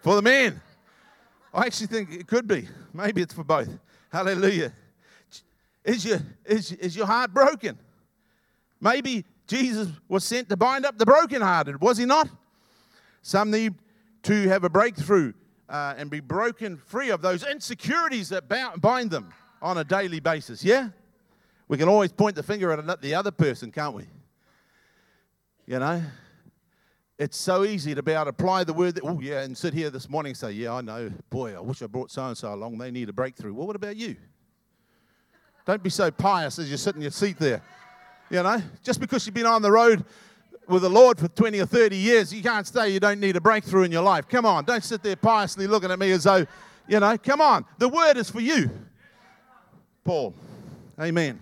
For 0.00 0.14
the 0.14 0.22
man. 0.22 0.60
I 1.52 1.66
actually 1.66 1.88
think 1.88 2.12
it 2.12 2.26
could 2.26 2.46
be. 2.46 2.68
Maybe 2.92 3.22
it's 3.22 3.34
for 3.34 3.44
both. 3.44 3.70
Hallelujah. 4.12 4.72
Is 5.84 6.04
your, 6.04 6.18
is, 6.44 6.72
is 6.72 6.96
your 6.96 7.06
heart 7.06 7.32
broken? 7.32 7.78
Maybe 8.80 9.24
Jesus 9.46 9.88
was 10.08 10.24
sent 10.24 10.48
to 10.50 10.56
bind 10.56 10.84
up 10.84 10.98
the 10.98 11.06
brokenhearted, 11.06 11.80
was 11.80 11.98
he 11.98 12.04
not? 12.04 12.28
Some 13.22 13.50
need 13.50 13.74
to 14.24 14.48
have 14.48 14.64
a 14.64 14.68
breakthrough 14.68 15.32
uh, 15.68 15.94
and 15.96 16.10
be 16.10 16.20
broken 16.20 16.76
free 16.76 17.10
of 17.10 17.22
those 17.22 17.44
insecurities 17.44 18.28
that 18.28 18.48
bind 18.80 19.10
them 19.10 19.32
on 19.60 19.78
a 19.78 19.84
daily 19.84 20.20
basis. 20.20 20.62
Yeah? 20.62 20.90
We 21.66 21.76
can 21.76 21.88
always 21.88 22.12
point 22.12 22.36
the 22.36 22.42
finger 22.42 22.72
at 22.72 23.02
the 23.02 23.14
other 23.14 23.30
person, 23.30 23.70
can't 23.72 23.94
we? 23.94 24.04
You 25.66 25.78
know? 25.78 26.02
It's 27.18 27.36
so 27.36 27.64
easy 27.64 27.94
to 27.96 28.02
be 28.02 28.12
able 28.12 28.24
to 28.24 28.30
apply 28.30 28.62
the 28.62 28.72
word 28.72 28.94
that, 28.94 29.04
oh, 29.04 29.18
yeah, 29.20 29.40
and 29.40 29.58
sit 29.58 29.74
here 29.74 29.90
this 29.90 30.08
morning 30.08 30.30
and 30.30 30.36
say, 30.36 30.52
yeah, 30.52 30.74
I 30.74 30.82
know. 30.82 31.10
Boy, 31.30 31.56
I 31.56 31.60
wish 31.60 31.82
I 31.82 31.86
brought 31.86 32.12
so 32.12 32.24
and 32.24 32.38
so 32.38 32.54
along. 32.54 32.78
They 32.78 32.92
need 32.92 33.08
a 33.08 33.12
breakthrough. 33.12 33.52
Well, 33.52 33.66
what 33.66 33.74
about 33.74 33.96
you? 33.96 34.14
Don't 35.68 35.82
be 35.82 35.90
so 35.90 36.10
pious 36.10 36.58
as 36.58 36.70
you 36.70 36.78
sit 36.78 36.94
in 36.94 37.02
your 37.02 37.10
seat 37.10 37.38
there. 37.38 37.60
You 38.30 38.42
know, 38.42 38.62
just 38.82 39.00
because 39.00 39.26
you've 39.26 39.34
been 39.34 39.44
on 39.44 39.60
the 39.60 39.70
road 39.70 40.02
with 40.66 40.80
the 40.80 40.88
Lord 40.88 41.18
for 41.18 41.28
20 41.28 41.60
or 41.60 41.66
30 41.66 41.94
years, 41.94 42.32
you 42.32 42.42
can't 42.42 42.66
say 42.66 42.88
you 42.88 42.98
don't 42.98 43.20
need 43.20 43.36
a 43.36 43.40
breakthrough 43.42 43.82
in 43.82 43.92
your 43.92 44.00
life. 44.00 44.26
Come 44.30 44.46
on, 44.46 44.64
don't 44.64 44.82
sit 44.82 45.02
there 45.02 45.14
piously 45.14 45.66
looking 45.66 45.90
at 45.90 45.98
me 45.98 46.10
as 46.12 46.24
though, 46.24 46.46
you 46.88 46.98
know, 46.98 47.18
come 47.18 47.42
on. 47.42 47.66
The 47.76 47.86
word 47.86 48.16
is 48.16 48.30
for 48.30 48.40
you. 48.40 48.70
Paul. 50.04 50.32
Amen. 50.98 51.38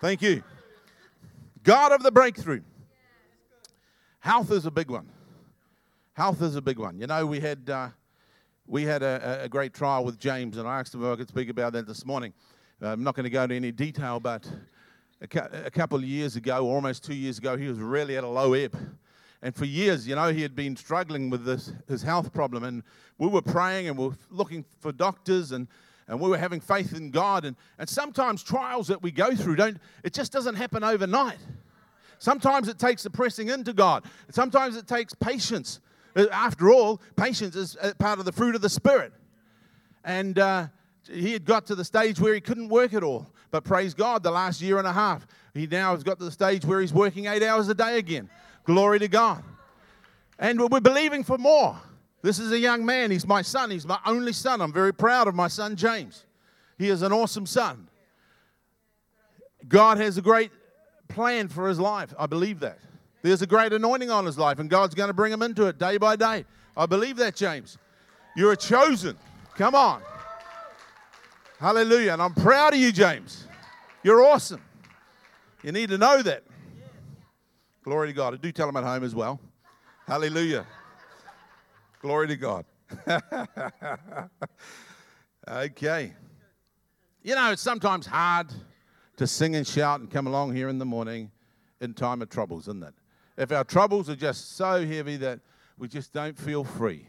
Thank 0.00 0.22
you. 0.22 0.42
God 1.62 1.92
of 1.92 2.02
the 2.02 2.10
breakthrough. 2.10 2.62
Health 4.20 4.50
is 4.50 4.64
a 4.64 4.70
big 4.70 4.90
one. 4.90 5.10
Health 6.14 6.40
is 6.40 6.56
a 6.56 6.62
big 6.62 6.78
one. 6.78 6.98
You 6.98 7.06
know, 7.06 7.26
we 7.26 7.38
had 7.38 7.68
uh, 7.68 7.88
we 8.66 8.84
had 8.84 9.02
a, 9.02 9.42
a, 9.42 9.48
great 9.50 9.74
trial 9.74 10.06
with 10.06 10.18
James, 10.18 10.56
and 10.56 10.66
I 10.66 10.80
asked 10.80 10.94
him 10.94 11.04
if 11.04 11.12
I 11.12 11.16
could 11.16 11.28
speak 11.28 11.50
about 11.50 11.74
that 11.74 11.86
this 11.86 12.06
morning. 12.06 12.32
I'm 12.84 13.04
not 13.04 13.14
going 13.14 13.24
to 13.24 13.30
go 13.30 13.44
into 13.44 13.54
any 13.54 13.70
detail, 13.70 14.18
but 14.18 14.44
a, 15.20 15.28
cu- 15.28 15.38
a 15.52 15.70
couple 15.70 15.98
of 15.98 16.04
years 16.04 16.34
ago, 16.34 16.66
almost 16.66 17.04
two 17.04 17.14
years 17.14 17.38
ago, 17.38 17.56
he 17.56 17.68
was 17.68 17.78
really 17.78 18.16
at 18.16 18.24
a 18.24 18.28
low 18.28 18.54
ebb. 18.54 18.76
And 19.40 19.54
for 19.54 19.66
years, 19.66 20.06
you 20.06 20.16
know, 20.16 20.32
he 20.32 20.42
had 20.42 20.56
been 20.56 20.74
struggling 20.74 21.30
with 21.30 21.44
this, 21.44 21.72
his 21.86 22.02
health 22.02 22.32
problem. 22.32 22.64
And 22.64 22.82
we 23.18 23.28
were 23.28 23.42
praying 23.42 23.86
and 23.88 23.96
we 23.96 24.08
were 24.08 24.16
looking 24.30 24.64
for 24.80 24.90
doctors 24.90 25.52
and, 25.52 25.68
and 26.08 26.20
we 26.20 26.28
were 26.28 26.36
having 26.38 26.60
faith 26.60 26.92
in 26.92 27.12
God. 27.12 27.44
And, 27.44 27.56
and 27.78 27.88
sometimes 27.88 28.42
trials 28.42 28.88
that 28.88 29.00
we 29.00 29.12
go 29.12 29.34
through 29.34 29.56
don't, 29.56 29.78
it 30.02 30.12
just 30.12 30.32
doesn't 30.32 30.56
happen 30.56 30.82
overnight. 30.82 31.38
Sometimes 32.18 32.66
it 32.66 32.80
takes 32.80 33.04
the 33.04 33.10
pressing 33.10 33.48
into 33.48 33.72
God. 33.72 34.04
Sometimes 34.30 34.76
it 34.76 34.88
takes 34.88 35.14
patience. 35.14 35.78
Uh, 36.16 36.26
after 36.32 36.70
all, 36.70 37.00
patience 37.14 37.54
is 37.54 37.76
uh, 37.80 37.92
part 38.00 38.18
of 38.18 38.24
the 38.24 38.32
fruit 38.32 38.56
of 38.56 38.60
the 38.60 38.68
Spirit. 38.68 39.12
And 40.04 40.38
uh, 40.38 40.66
he 41.10 41.32
had 41.32 41.44
got 41.44 41.66
to 41.66 41.74
the 41.74 41.84
stage 41.84 42.20
where 42.20 42.34
he 42.34 42.40
couldn't 42.40 42.68
work 42.68 42.94
at 42.94 43.02
all. 43.02 43.26
But 43.50 43.64
praise 43.64 43.94
God, 43.94 44.22
the 44.22 44.30
last 44.30 44.60
year 44.60 44.78
and 44.78 44.86
a 44.86 44.92
half, 44.92 45.26
he 45.54 45.66
now 45.66 45.92
has 45.92 46.02
got 46.02 46.18
to 46.18 46.24
the 46.24 46.30
stage 46.30 46.64
where 46.64 46.80
he's 46.80 46.92
working 46.92 47.26
eight 47.26 47.42
hours 47.42 47.68
a 47.68 47.74
day 47.74 47.98
again. 47.98 48.30
Glory 48.64 48.98
to 48.98 49.08
God. 49.08 49.42
And 50.38 50.60
we're 50.70 50.80
believing 50.80 51.22
for 51.24 51.38
more. 51.38 51.76
This 52.22 52.38
is 52.38 52.52
a 52.52 52.58
young 52.58 52.86
man. 52.86 53.10
He's 53.10 53.26
my 53.26 53.42
son. 53.42 53.70
He's 53.70 53.86
my 53.86 53.98
only 54.06 54.32
son. 54.32 54.60
I'm 54.60 54.72
very 54.72 54.94
proud 54.94 55.28
of 55.28 55.34
my 55.34 55.48
son, 55.48 55.76
James. 55.76 56.24
He 56.78 56.88
is 56.88 57.02
an 57.02 57.12
awesome 57.12 57.46
son. 57.46 57.88
God 59.68 59.98
has 59.98 60.18
a 60.18 60.22
great 60.22 60.50
plan 61.08 61.48
for 61.48 61.68
his 61.68 61.78
life. 61.78 62.14
I 62.18 62.26
believe 62.26 62.60
that. 62.60 62.78
There's 63.22 63.42
a 63.42 63.46
great 63.46 63.72
anointing 63.72 64.10
on 64.10 64.26
his 64.26 64.38
life, 64.38 64.58
and 64.58 64.68
God's 64.68 64.94
going 64.94 65.08
to 65.08 65.14
bring 65.14 65.32
him 65.32 65.42
into 65.42 65.66
it 65.66 65.78
day 65.78 65.96
by 65.96 66.16
day. 66.16 66.44
I 66.76 66.86
believe 66.86 67.16
that, 67.16 67.36
James. 67.36 67.78
You're 68.36 68.52
a 68.52 68.56
chosen. 68.56 69.16
Come 69.54 69.74
on. 69.74 70.02
Hallelujah. 71.62 72.14
And 72.14 72.20
I'm 72.20 72.34
proud 72.34 72.74
of 72.74 72.80
you, 72.80 72.90
James. 72.90 73.46
You're 74.02 74.20
awesome. 74.20 74.60
You 75.62 75.70
need 75.70 75.90
to 75.90 75.96
know 75.96 76.20
that. 76.20 76.42
Glory 77.84 78.08
to 78.08 78.12
God. 78.12 78.34
I 78.34 78.36
do 78.36 78.50
tell 78.50 78.66
them 78.66 78.76
at 78.76 78.82
home 78.82 79.04
as 79.04 79.14
well. 79.14 79.38
Hallelujah. 80.08 80.66
Glory 82.00 82.26
to 82.26 82.36
God. 82.36 82.64
okay. 85.48 86.14
You 87.22 87.36
know, 87.36 87.52
it's 87.52 87.62
sometimes 87.62 88.06
hard 88.06 88.48
to 89.16 89.28
sing 89.28 89.54
and 89.54 89.64
shout 89.64 90.00
and 90.00 90.10
come 90.10 90.26
along 90.26 90.56
here 90.56 90.68
in 90.68 90.78
the 90.78 90.84
morning 90.84 91.30
in 91.80 91.94
time 91.94 92.22
of 92.22 92.28
troubles, 92.28 92.64
isn't 92.64 92.82
it? 92.82 92.94
If 93.36 93.52
our 93.52 93.62
troubles 93.62 94.10
are 94.10 94.16
just 94.16 94.56
so 94.56 94.84
heavy 94.84 95.16
that 95.18 95.38
we 95.78 95.86
just 95.86 96.12
don't 96.12 96.36
feel 96.36 96.64
free, 96.64 97.06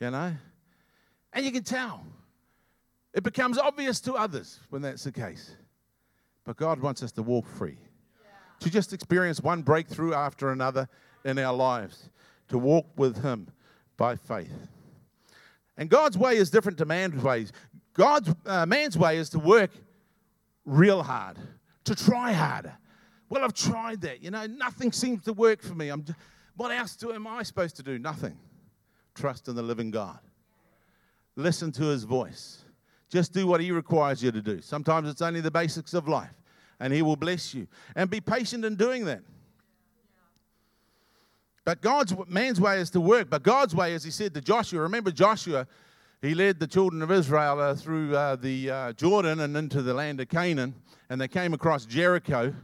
you 0.00 0.10
know? 0.10 0.34
And 1.32 1.44
you 1.44 1.52
can 1.52 1.62
tell. 1.62 2.04
It 3.12 3.22
becomes 3.22 3.58
obvious 3.58 4.00
to 4.02 4.14
others 4.14 4.60
when 4.70 4.82
that's 4.82 5.04
the 5.04 5.12
case. 5.12 5.56
But 6.44 6.56
God 6.56 6.80
wants 6.80 7.02
us 7.02 7.12
to 7.12 7.22
walk 7.22 7.46
free, 7.46 7.78
yeah. 8.22 8.30
to 8.60 8.70
just 8.70 8.92
experience 8.92 9.40
one 9.40 9.62
breakthrough 9.62 10.14
after 10.14 10.50
another 10.50 10.88
in 11.24 11.38
our 11.38 11.54
lives, 11.54 12.08
to 12.48 12.58
walk 12.58 12.86
with 12.96 13.22
Him 13.22 13.48
by 13.96 14.16
faith. 14.16 14.68
And 15.76 15.88
God's 15.88 16.16
way 16.16 16.36
is 16.36 16.50
different 16.50 16.78
to 16.78 16.84
man's 16.84 17.22
ways. 17.22 17.52
God's 17.94 18.34
uh, 18.46 18.66
man's 18.66 18.96
way 18.96 19.18
is 19.18 19.28
to 19.30 19.38
work 19.38 19.70
real 20.64 21.02
hard, 21.02 21.36
to 21.84 21.94
try 21.94 22.32
harder. 22.32 22.76
Well, 23.28 23.44
I've 23.44 23.54
tried 23.54 24.00
that. 24.02 24.22
You 24.22 24.30
know, 24.30 24.46
nothing 24.46 24.92
seems 24.92 25.24
to 25.24 25.32
work 25.32 25.62
for 25.62 25.74
me. 25.74 25.88
I'm 25.88 26.04
just, 26.04 26.18
what 26.56 26.70
else 26.70 26.96
do, 26.96 27.12
am 27.12 27.26
I 27.26 27.42
supposed 27.42 27.76
to 27.76 27.82
do? 27.82 27.98
Nothing. 27.98 28.36
Trust 29.14 29.48
in 29.48 29.54
the 29.54 29.62
living 29.62 29.90
God. 29.90 30.18
Listen 31.36 31.72
to 31.72 31.84
his 31.84 32.04
voice. 32.04 32.64
Just 33.10 33.32
do 33.32 33.46
what 33.46 33.60
he 33.60 33.72
requires 33.72 34.22
you 34.22 34.30
to 34.30 34.40
do. 34.40 34.62
Sometimes 34.62 35.08
it's 35.08 35.20
only 35.20 35.40
the 35.40 35.50
basics 35.50 35.94
of 35.94 36.08
life, 36.08 36.32
and 36.78 36.92
he 36.92 37.02
will 37.02 37.16
bless 37.16 37.52
you. 37.52 37.66
And 37.96 38.08
be 38.08 38.20
patient 38.20 38.64
in 38.64 38.76
doing 38.76 39.04
that. 39.06 39.22
But 41.64 41.82
God's 41.82 42.14
man's 42.28 42.60
way 42.60 42.80
is 42.80 42.88
to 42.90 43.00
work. 43.00 43.28
But 43.28 43.42
God's 43.42 43.74
way, 43.74 43.94
as 43.94 44.04
he 44.04 44.10
said 44.10 44.32
to 44.34 44.40
Joshua, 44.40 44.80
remember 44.80 45.10
Joshua, 45.10 45.66
he 46.22 46.34
led 46.34 46.60
the 46.60 46.66
children 46.66 47.02
of 47.02 47.10
Israel 47.10 47.60
uh, 47.60 47.74
through 47.74 48.16
uh, 48.16 48.36
the 48.36 48.70
uh, 48.70 48.92
Jordan 48.92 49.40
and 49.40 49.56
into 49.56 49.82
the 49.82 49.92
land 49.92 50.20
of 50.20 50.28
Canaan, 50.28 50.74
and 51.08 51.20
they 51.20 51.28
came 51.28 51.52
across 51.52 51.84
Jericho. 51.86 52.54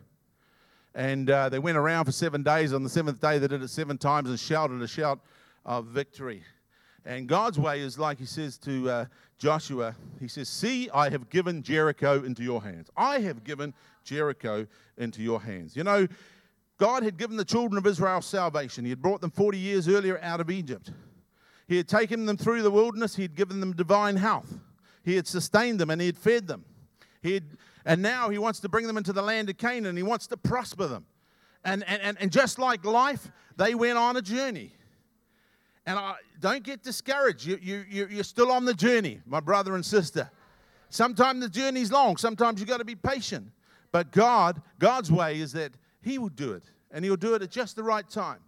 And 0.94 1.28
uh, 1.28 1.50
they 1.50 1.58
went 1.58 1.76
around 1.76 2.06
for 2.06 2.12
seven 2.12 2.42
days. 2.42 2.72
On 2.72 2.82
the 2.82 2.88
seventh 2.88 3.20
day, 3.20 3.38
they 3.38 3.48
did 3.48 3.62
it 3.62 3.68
seven 3.68 3.98
times 3.98 4.30
and 4.30 4.40
shouted 4.40 4.80
a 4.80 4.88
shout 4.88 5.20
of 5.66 5.86
victory. 5.86 6.42
And 7.04 7.28
God's 7.28 7.58
way 7.58 7.80
is 7.80 7.98
like 7.98 8.18
he 8.18 8.24
says 8.24 8.56
to 8.58 8.90
uh, 8.90 9.04
Joshua, 9.38 9.94
he 10.18 10.28
says, 10.28 10.48
See, 10.48 10.88
I 10.90 11.10
have 11.10 11.28
given 11.28 11.62
Jericho 11.62 12.22
into 12.22 12.42
your 12.42 12.62
hands. 12.62 12.88
I 12.96 13.18
have 13.20 13.44
given 13.44 13.74
Jericho 14.02 14.66
into 14.96 15.22
your 15.22 15.40
hands. 15.40 15.76
You 15.76 15.84
know, 15.84 16.06
God 16.78 17.02
had 17.02 17.16
given 17.16 17.36
the 17.36 17.44
children 17.44 17.78
of 17.78 17.86
Israel 17.86 18.22
salvation. 18.22 18.84
He 18.84 18.90
had 18.90 19.02
brought 19.02 19.20
them 19.20 19.30
40 19.30 19.58
years 19.58 19.88
earlier 19.88 20.18
out 20.22 20.40
of 20.40 20.50
Egypt. 20.50 20.90
He 21.68 21.76
had 21.76 21.88
taken 21.88 22.26
them 22.26 22.36
through 22.36 22.62
the 22.62 22.70
wilderness. 22.70 23.16
He 23.16 23.22
had 23.22 23.34
given 23.34 23.60
them 23.60 23.72
divine 23.72 24.16
health. 24.16 24.52
He 25.02 25.16
had 25.16 25.26
sustained 25.26 25.78
them 25.78 25.90
and 25.90 26.00
he 26.00 26.06
had 26.06 26.16
fed 26.16 26.46
them. 26.46 26.64
He 27.22 27.34
had, 27.34 27.44
and 27.84 28.02
now 28.02 28.28
he 28.28 28.38
wants 28.38 28.60
to 28.60 28.68
bring 28.68 28.86
them 28.86 28.96
into 28.96 29.12
the 29.12 29.22
land 29.22 29.50
of 29.50 29.58
Canaan. 29.58 29.96
He 29.96 30.02
wants 30.02 30.26
to 30.28 30.36
prosper 30.36 30.86
them. 30.86 31.06
And, 31.64 31.82
and, 31.88 32.00
and 32.00 32.16
and 32.20 32.30
just 32.30 32.58
like 32.60 32.84
life, 32.84 33.30
they 33.56 33.74
went 33.74 33.98
on 33.98 34.16
a 34.16 34.22
journey. 34.22 34.72
And 35.86 35.98
I, 35.98 36.16
don't 36.40 36.62
get 36.62 36.82
discouraged. 36.82 37.46
You, 37.46 37.58
you, 37.62 38.08
you're 38.10 38.24
still 38.24 38.50
on 38.50 38.64
the 38.64 38.74
journey, 38.74 39.20
my 39.24 39.40
brother 39.40 39.74
and 39.74 39.84
sister. 39.84 40.30
Sometimes 40.90 41.40
the 41.40 41.48
journey's 41.48 41.90
long. 41.90 42.16
Sometimes 42.16 42.60
you've 42.60 42.68
got 42.68 42.78
to 42.78 42.84
be 42.84 42.94
patient. 42.94 43.48
But 43.92 44.10
God, 44.12 44.60
God's 44.78 45.10
way 45.10 45.40
is 45.40 45.52
that 45.52 45.72
He 46.02 46.18
will 46.18 46.28
do 46.28 46.52
it. 46.52 46.64
And 46.90 47.04
He'll 47.04 47.16
do 47.16 47.34
it 47.34 47.42
at 47.42 47.50
just 47.50 47.76
the 47.76 47.82
right 47.82 48.08
time. 48.08 48.40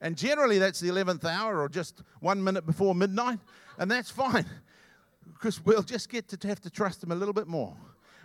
And 0.00 0.16
generally 0.16 0.58
that's 0.58 0.80
the 0.80 0.88
11th 0.88 1.24
hour 1.24 1.60
or 1.60 1.68
just 1.68 2.02
one 2.20 2.42
minute 2.42 2.66
before 2.66 2.94
midnight. 2.94 3.38
And 3.78 3.90
that's 3.90 4.10
fine. 4.10 4.46
Because 5.32 5.62
we'll 5.66 5.82
just 5.82 6.08
get 6.08 6.28
to 6.28 6.48
have 6.48 6.60
to 6.62 6.70
trust 6.70 7.02
Him 7.02 7.12
a 7.12 7.14
little 7.14 7.34
bit 7.34 7.46
more. 7.46 7.76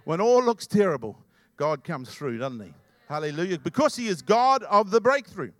When 0.05 0.21
all 0.21 0.41
looks 0.41 0.65
terrible, 0.65 1.17
God 1.57 1.83
comes 1.83 2.09
through, 2.09 2.37
doesn't 2.37 2.61
He? 2.61 2.73
Hallelujah. 3.09 3.59
Because 3.59 3.95
He 3.97 4.07
is 4.07 4.21
God 4.21 4.63
of 4.63 4.91
the 4.91 5.01
breakthrough. 5.01 5.51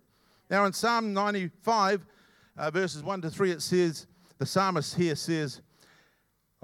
Now 0.48 0.64
in 0.64 0.72
Psalm 0.72 1.12
95, 1.12 2.06
uh, 2.56 2.70
verses 2.70 3.02
1 3.02 3.22
to 3.22 3.30
3, 3.30 3.50
it 3.50 3.62
says, 3.62 4.06
the 4.38 4.46
psalmist 4.46 4.96
here 4.96 5.14
says, 5.14 5.60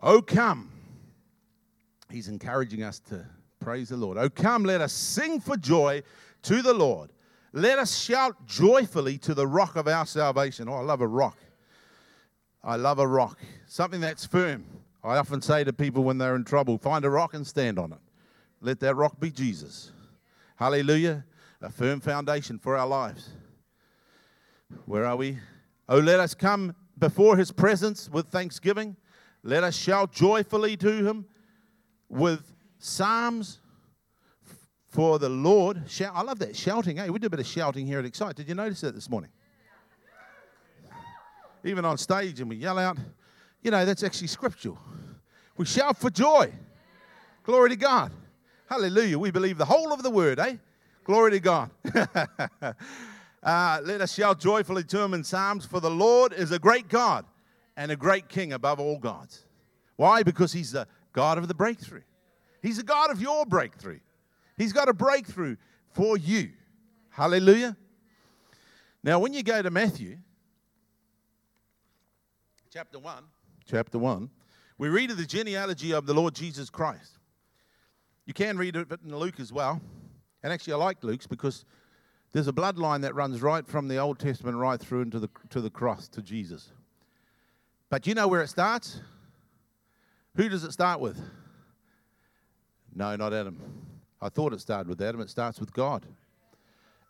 Oh, 0.02 0.22
come. 0.22 0.72
He's 2.10 2.28
encouraging 2.28 2.82
us 2.82 3.00
to 3.08 3.24
praise 3.60 3.90
the 3.90 3.96
Lord. 3.96 4.16
Oh, 4.18 4.30
come, 4.30 4.64
let 4.64 4.80
us 4.80 4.92
sing 4.92 5.40
for 5.40 5.56
joy 5.56 6.02
to 6.42 6.62
the 6.62 6.72
Lord. 6.72 7.12
Let 7.52 7.78
us 7.78 7.96
shout 7.96 8.46
joyfully 8.46 9.18
to 9.18 9.34
the 9.34 9.46
rock 9.46 9.76
of 9.76 9.88
our 9.88 10.06
salvation. 10.06 10.68
Oh, 10.68 10.74
I 10.74 10.80
love 10.80 11.00
a 11.00 11.06
rock. 11.06 11.38
I 12.62 12.76
love 12.76 12.98
a 12.98 13.06
rock, 13.06 13.38
something 13.66 14.00
that's 14.00 14.26
firm. 14.26 14.64
I 15.04 15.16
often 15.16 15.40
say 15.40 15.64
to 15.64 15.72
people 15.72 16.02
when 16.04 16.18
they're 16.18 16.34
in 16.34 16.44
trouble, 16.44 16.76
find 16.76 17.04
a 17.04 17.10
rock 17.10 17.34
and 17.34 17.46
stand 17.46 17.78
on 17.78 17.92
it. 17.92 17.98
Let 18.60 18.80
that 18.80 18.96
rock 18.96 19.20
be 19.20 19.30
Jesus. 19.30 19.92
Hallelujah. 20.56 21.24
A 21.62 21.70
firm 21.70 22.00
foundation 22.00 22.58
for 22.58 22.76
our 22.76 22.86
lives. 22.86 23.30
Where 24.86 25.06
are 25.06 25.16
we? 25.16 25.38
Oh, 25.88 25.98
let 25.98 26.20
us 26.20 26.34
come 26.34 26.74
before 26.98 27.36
his 27.36 27.50
presence 27.50 28.10
with 28.10 28.26
thanksgiving. 28.28 28.96
Let 29.42 29.64
us 29.64 29.74
shout 29.74 30.12
joyfully 30.12 30.76
to 30.76 31.06
him 31.06 31.24
with 32.10 32.52
psalms 32.78 33.60
for 34.88 35.18
the 35.18 35.30
Lord. 35.30 35.82
Shout, 35.88 36.12
I 36.14 36.22
love 36.22 36.38
that 36.40 36.54
shouting. 36.54 36.98
Hey, 36.98 37.08
we 37.08 37.18
did 37.18 37.26
a 37.26 37.30
bit 37.30 37.40
of 37.40 37.46
shouting 37.46 37.86
here 37.86 37.98
at 37.98 38.04
Excite. 38.04 38.36
Did 38.36 38.48
you 38.48 38.54
notice 38.54 38.82
that 38.82 38.94
this 38.94 39.08
morning? 39.08 39.30
Even 41.64 41.84
on 41.84 41.96
stage, 41.96 42.40
and 42.40 42.50
we 42.50 42.56
yell 42.56 42.78
out. 42.78 42.98
You 43.62 43.70
know, 43.70 43.84
that's 43.84 44.02
actually 44.02 44.28
scriptural. 44.28 44.78
We 45.56 45.64
shout 45.64 45.96
for 45.96 46.10
joy. 46.10 46.52
Glory 47.44 47.70
to 47.70 47.76
God. 47.76 48.12
Hallelujah. 48.68 49.18
We 49.18 49.30
believe 49.30 49.56
the 49.56 49.64
whole 49.64 49.92
of 49.92 50.02
the 50.02 50.10
word, 50.10 50.38
eh? 50.38 50.56
Glory 51.04 51.30
to 51.32 51.40
God. 51.40 51.70
uh, 53.42 53.80
let 53.84 54.00
us 54.00 54.14
shout 54.14 54.40
joyfully 54.40 54.84
to 54.84 55.00
him 55.00 55.14
in 55.14 55.22
Psalms, 55.22 55.64
for 55.64 55.80
the 55.80 55.90
Lord 55.90 56.32
is 56.32 56.50
a 56.50 56.58
great 56.58 56.88
God 56.88 57.24
and 57.76 57.92
a 57.92 57.96
great 57.96 58.28
King 58.28 58.52
above 58.52 58.80
all 58.80 58.98
gods. 58.98 59.44
Why? 59.96 60.22
Because 60.22 60.52
he's 60.52 60.72
the 60.72 60.86
God 61.12 61.38
of 61.38 61.48
the 61.48 61.54
breakthrough. 61.54 62.02
He's 62.62 62.78
the 62.78 62.82
God 62.82 63.10
of 63.10 63.20
your 63.20 63.46
breakthrough. 63.46 64.00
He's 64.56 64.72
got 64.72 64.88
a 64.88 64.92
breakthrough 64.92 65.56
for 65.92 66.16
you. 66.16 66.50
Hallelujah. 67.10 67.76
Now, 69.02 69.20
when 69.20 69.32
you 69.32 69.42
go 69.42 69.62
to 69.62 69.70
Matthew 69.70 70.18
chapter 72.70 72.98
1, 72.98 73.24
chapter 73.66 73.98
1, 73.98 74.28
we 74.76 74.88
read 74.88 75.10
of 75.10 75.16
the 75.16 75.24
genealogy 75.24 75.92
of 75.92 76.06
the 76.06 76.14
Lord 76.14 76.34
Jesus 76.34 76.70
Christ. 76.70 77.18
You 78.26 78.34
can 78.34 78.58
read 78.58 78.76
it 78.76 78.88
in 79.04 79.16
Luke 79.16 79.40
as 79.40 79.52
well. 79.52 79.80
And 80.42 80.52
actually, 80.52 80.74
I 80.74 80.76
like 80.76 81.02
Luke's 81.02 81.26
because 81.26 81.64
there's 82.32 82.48
a 82.48 82.52
bloodline 82.52 83.02
that 83.02 83.14
runs 83.14 83.40
right 83.40 83.66
from 83.66 83.88
the 83.88 83.96
Old 83.96 84.18
Testament 84.18 84.56
right 84.56 84.78
through 84.78 85.02
into 85.02 85.18
the, 85.18 85.28
to 85.50 85.60
the 85.60 85.70
cross, 85.70 86.08
to 86.08 86.22
Jesus. 86.22 86.70
But 87.90 88.06
you 88.06 88.14
know 88.14 88.28
where 88.28 88.42
it 88.42 88.48
starts? 88.48 89.00
Who 90.36 90.48
does 90.48 90.62
it 90.64 90.72
start 90.72 91.00
with? 91.00 91.18
No, 92.94 93.16
not 93.16 93.32
Adam. 93.32 93.60
I 94.20 94.28
thought 94.28 94.52
it 94.52 94.60
started 94.60 94.88
with 94.88 95.00
Adam. 95.00 95.20
It 95.20 95.30
starts 95.30 95.58
with 95.58 95.72
God. 95.72 96.04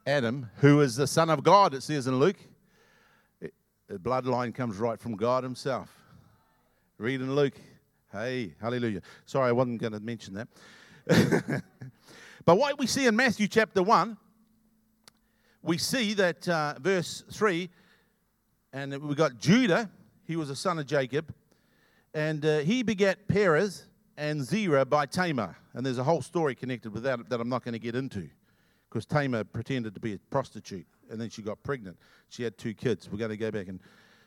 Adam, 0.07 0.51
who 0.57 0.81
is 0.81 0.97
the 0.97 1.07
Son 1.07 1.31
of 1.31 1.43
God, 1.43 1.75
it 1.75 1.83
says 1.83 2.07
in 2.07 2.19
Luke, 2.19 2.39
it, 3.41 3.53
the 3.89 3.99
bloodline 3.99 4.55
comes 4.55 4.77
right 4.77 4.99
from 4.99 5.17
God 5.17 5.43
Himself. 5.43 5.91
Read 6.97 7.21
in 7.21 7.35
Luke. 7.35 7.55
Hey, 8.13 8.55
hallelujah. 8.61 9.03
Sorry, 9.27 9.49
I 9.49 9.53
wasn't 9.53 9.81
going 9.81 9.93
to 9.93 10.01
mention 10.01 10.35
that. 10.35 10.49
but 12.45 12.57
what 12.57 12.79
we 12.79 12.87
see 12.87 13.07
in 13.07 13.15
Matthew 13.15 13.49
chapter 13.49 13.83
1, 13.83 14.17
we 15.63 15.79
see 15.79 16.15
that 16.15 16.49
uh, 16.49 16.75
verse 16.81 17.25
3, 17.31 17.69
and 18.73 18.97
we 19.03 19.15
got 19.15 19.39
Judah, 19.39 19.91
he 20.25 20.37
was 20.37 20.51
a 20.51 20.57
son 20.57 20.79
of 20.79 20.87
Jacob, 20.87 21.35
and 22.15 22.45
uh, 22.45 22.59
he 22.59 22.83
begat 22.83 23.29
Perez 23.29 23.87
and 24.17 24.43
Zerah 24.45 24.85
by 24.85 25.07
Tamar. 25.07 25.57
And 25.75 25.85
there's 25.85 25.99
a 25.99 26.05
whole 26.05 26.23
story 26.23 26.55
connected 26.55 26.93
with 26.93 27.03
that 27.05 27.29
that 27.29 27.41
I'm 27.41 27.49
not 27.49 27.65
going 27.65 27.75
to 27.75 27.79
get 27.79 27.95
into 27.95 28.29
because 28.89 29.07
Tamar 29.07 29.45
pretended 29.45 29.95
to 29.95 30.01
be 30.01 30.15
a 30.15 30.19
prostitute 30.31 30.87
and 31.11 31.21
then 31.21 31.31
she 31.31 31.43
got 31.43 31.63
pregnant. 31.63 31.97
She 32.29 32.43
had 32.43 32.59
two 32.59 32.75
kids. 32.75 33.09
We're 33.11 33.19
going 33.19 33.31
to 33.31 33.37
go 33.37 33.51
back 33.51 33.69
and 33.69 33.81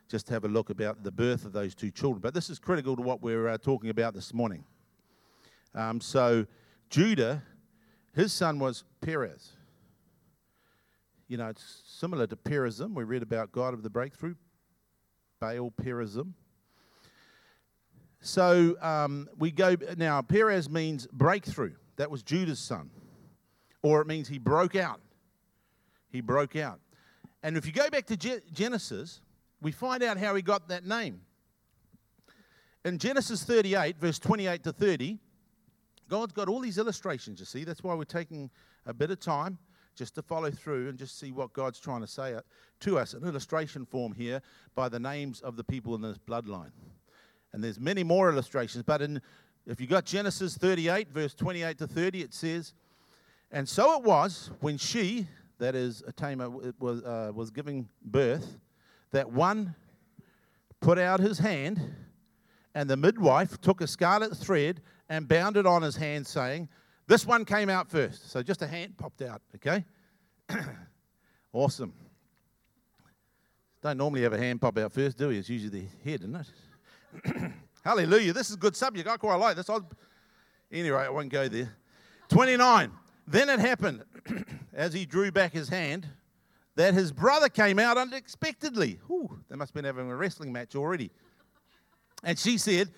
just 0.09 0.29
have 0.29 0.43
a 0.43 0.47
look 0.47 0.69
about 0.69 1.03
the 1.03 1.11
birth 1.11 1.45
of 1.45 1.53
those 1.53 1.75
two 1.75 1.91
children. 1.91 2.21
But 2.21 2.33
this 2.33 2.50
is 2.50 2.59
critical 2.59 2.95
to 2.95 3.01
what 3.01 3.21
we're 3.21 3.47
uh, 3.47 3.57
talking 3.57 3.89
about 3.89 4.13
this 4.13 4.33
morning. 4.33 4.63
Um, 5.73 6.01
so, 6.01 6.45
Judah, 6.89 7.43
his 8.13 8.33
son 8.33 8.59
was 8.59 8.83
Perez. 9.00 9.51
You 11.31 11.38
know, 11.38 11.47
it's 11.47 11.83
similar 11.85 12.27
to 12.27 12.35
Perazim. 12.35 12.93
We 12.93 13.05
read 13.05 13.23
about 13.23 13.53
God 13.53 13.73
of 13.73 13.83
the 13.83 13.89
breakthrough, 13.89 14.35
Baal 15.39 15.71
Perazim. 15.71 16.33
So 18.19 18.75
um, 18.81 19.29
we 19.38 19.50
go 19.50 19.77
now. 19.95 20.21
Perez 20.23 20.69
means 20.69 21.07
breakthrough. 21.07 21.71
That 21.95 22.11
was 22.11 22.21
Judah's 22.21 22.59
son, 22.59 22.89
or 23.81 24.01
it 24.01 24.07
means 24.07 24.27
he 24.27 24.39
broke 24.39 24.75
out. 24.75 25.00
He 26.09 26.19
broke 26.19 26.57
out. 26.57 26.81
And 27.43 27.55
if 27.55 27.65
you 27.65 27.71
go 27.71 27.89
back 27.89 28.07
to 28.07 28.17
Ge- 28.17 28.43
Genesis, 28.51 29.21
we 29.61 29.71
find 29.71 30.03
out 30.03 30.17
how 30.17 30.35
he 30.35 30.41
got 30.41 30.67
that 30.67 30.85
name. 30.85 31.21
In 32.83 32.97
Genesis 32.97 33.45
38, 33.45 33.97
verse 34.01 34.19
28 34.19 34.63
to 34.65 34.73
30, 34.73 35.17
God's 36.09 36.33
got 36.33 36.50
all 36.50 36.59
these 36.59 36.77
illustrations, 36.77 37.39
you 37.39 37.45
see. 37.45 37.63
That's 37.63 37.83
why 37.83 37.93
we're 37.93 38.03
taking 38.03 38.50
a 38.85 38.93
bit 38.93 39.11
of 39.11 39.21
time 39.21 39.59
just 39.95 40.15
to 40.15 40.21
follow 40.21 40.51
through 40.51 40.89
and 40.89 40.98
just 40.98 41.19
see 41.19 41.31
what 41.31 41.53
God's 41.53 41.79
trying 41.79 42.01
to 42.01 42.07
say 42.07 42.37
to 42.81 43.00
us. 43.00 43.13
An 43.13 43.24
illustration 43.24 43.85
form 43.85 44.13
here 44.13 44.42
by 44.75 44.89
the 44.89 45.00
names 45.00 45.42
of 45.42 45.55
the 45.55 45.63
people 45.63 45.96
in 45.96 46.01
this 46.01 46.18
bloodline. 46.18 46.72
And 47.53 47.63
there's 47.63 47.79
many 47.79 48.03
more 48.03 48.29
illustrations, 48.29 48.83
but 48.83 49.01
in 49.01 49.22
if 49.68 49.79
you 49.79 49.87
got 49.87 50.05
Genesis 50.05 50.57
38, 50.57 51.09
verse 51.09 51.33
28 51.35 51.77
to 51.77 51.87
30, 51.87 52.22
it 52.22 52.33
says, 52.33 52.74
And 53.51 53.68
so 53.68 53.98
it 53.98 54.03
was 54.03 54.50
when 54.59 54.77
she, 54.77 55.27
that 55.59 55.75
is, 55.75 56.03
Tamar, 56.15 56.50
was, 56.79 57.03
uh, 57.03 57.31
was 57.33 57.51
giving 57.51 57.87
birth, 58.03 58.57
that 59.11 59.31
one 59.31 59.75
put 60.79 60.98
out 60.98 61.20
his 61.20 61.37
hand, 61.37 61.79
and 62.74 62.89
the 62.89 62.98
midwife 62.98 63.61
took 63.61 63.81
a 63.81 63.87
scarlet 63.87 64.35
thread 64.35 64.81
and 65.09 65.27
bound 65.27 65.57
it 65.57 65.68
on 65.68 65.83
his 65.83 65.96
hand, 65.96 66.25
saying, 66.25 66.68
This 67.11 67.25
one 67.25 67.43
came 67.43 67.69
out 67.69 67.89
first. 67.89 68.31
So 68.31 68.41
just 68.41 68.61
a 68.61 68.67
hand 68.67 68.97
popped 68.97 69.21
out, 69.21 69.41
okay? 69.55 69.83
awesome. 71.51 71.91
Don't 73.81 73.97
normally 73.97 74.21
have 74.21 74.31
a 74.31 74.37
hand 74.37 74.61
pop 74.61 74.77
out 74.77 74.93
first, 74.93 75.17
do 75.17 75.27
we? 75.27 75.37
It's 75.37 75.50
usually 75.50 75.81
the 75.81 76.09
head, 76.09 76.21
isn't 76.21 76.47
it? 77.27 77.51
Hallelujah. 77.83 78.31
This 78.31 78.47
is 78.47 78.55
a 78.55 78.57
good 78.57 78.77
subject. 78.77 79.09
I 79.09 79.17
quite 79.17 79.35
like 79.35 79.57
this. 79.57 79.69
I'll... 79.69 79.85
Anyway, 80.71 81.00
I 81.00 81.09
won't 81.09 81.27
go 81.27 81.50
there. 81.50 81.75
29. 82.29 82.89
Then 83.27 83.50
it 83.50 83.59
happened, 83.59 84.05
as 84.74 84.93
he 84.93 85.05
drew 85.05 85.33
back 85.33 85.51
his 85.51 85.67
hand, 85.67 86.07
that 86.77 86.93
his 86.93 87.11
brother 87.11 87.50
came 87.50 87.77
out 87.77 87.97
unexpectedly. 87.97 89.01
Ooh, 89.09 89.37
they 89.50 89.57
must 89.57 89.71
have 89.71 89.75
been 89.75 89.83
having 89.83 90.09
a 90.09 90.15
wrestling 90.15 90.53
match 90.53 90.77
already. 90.77 91.11
And 92.24 92.39
she 92.39 92.57
said, 92.57 92.89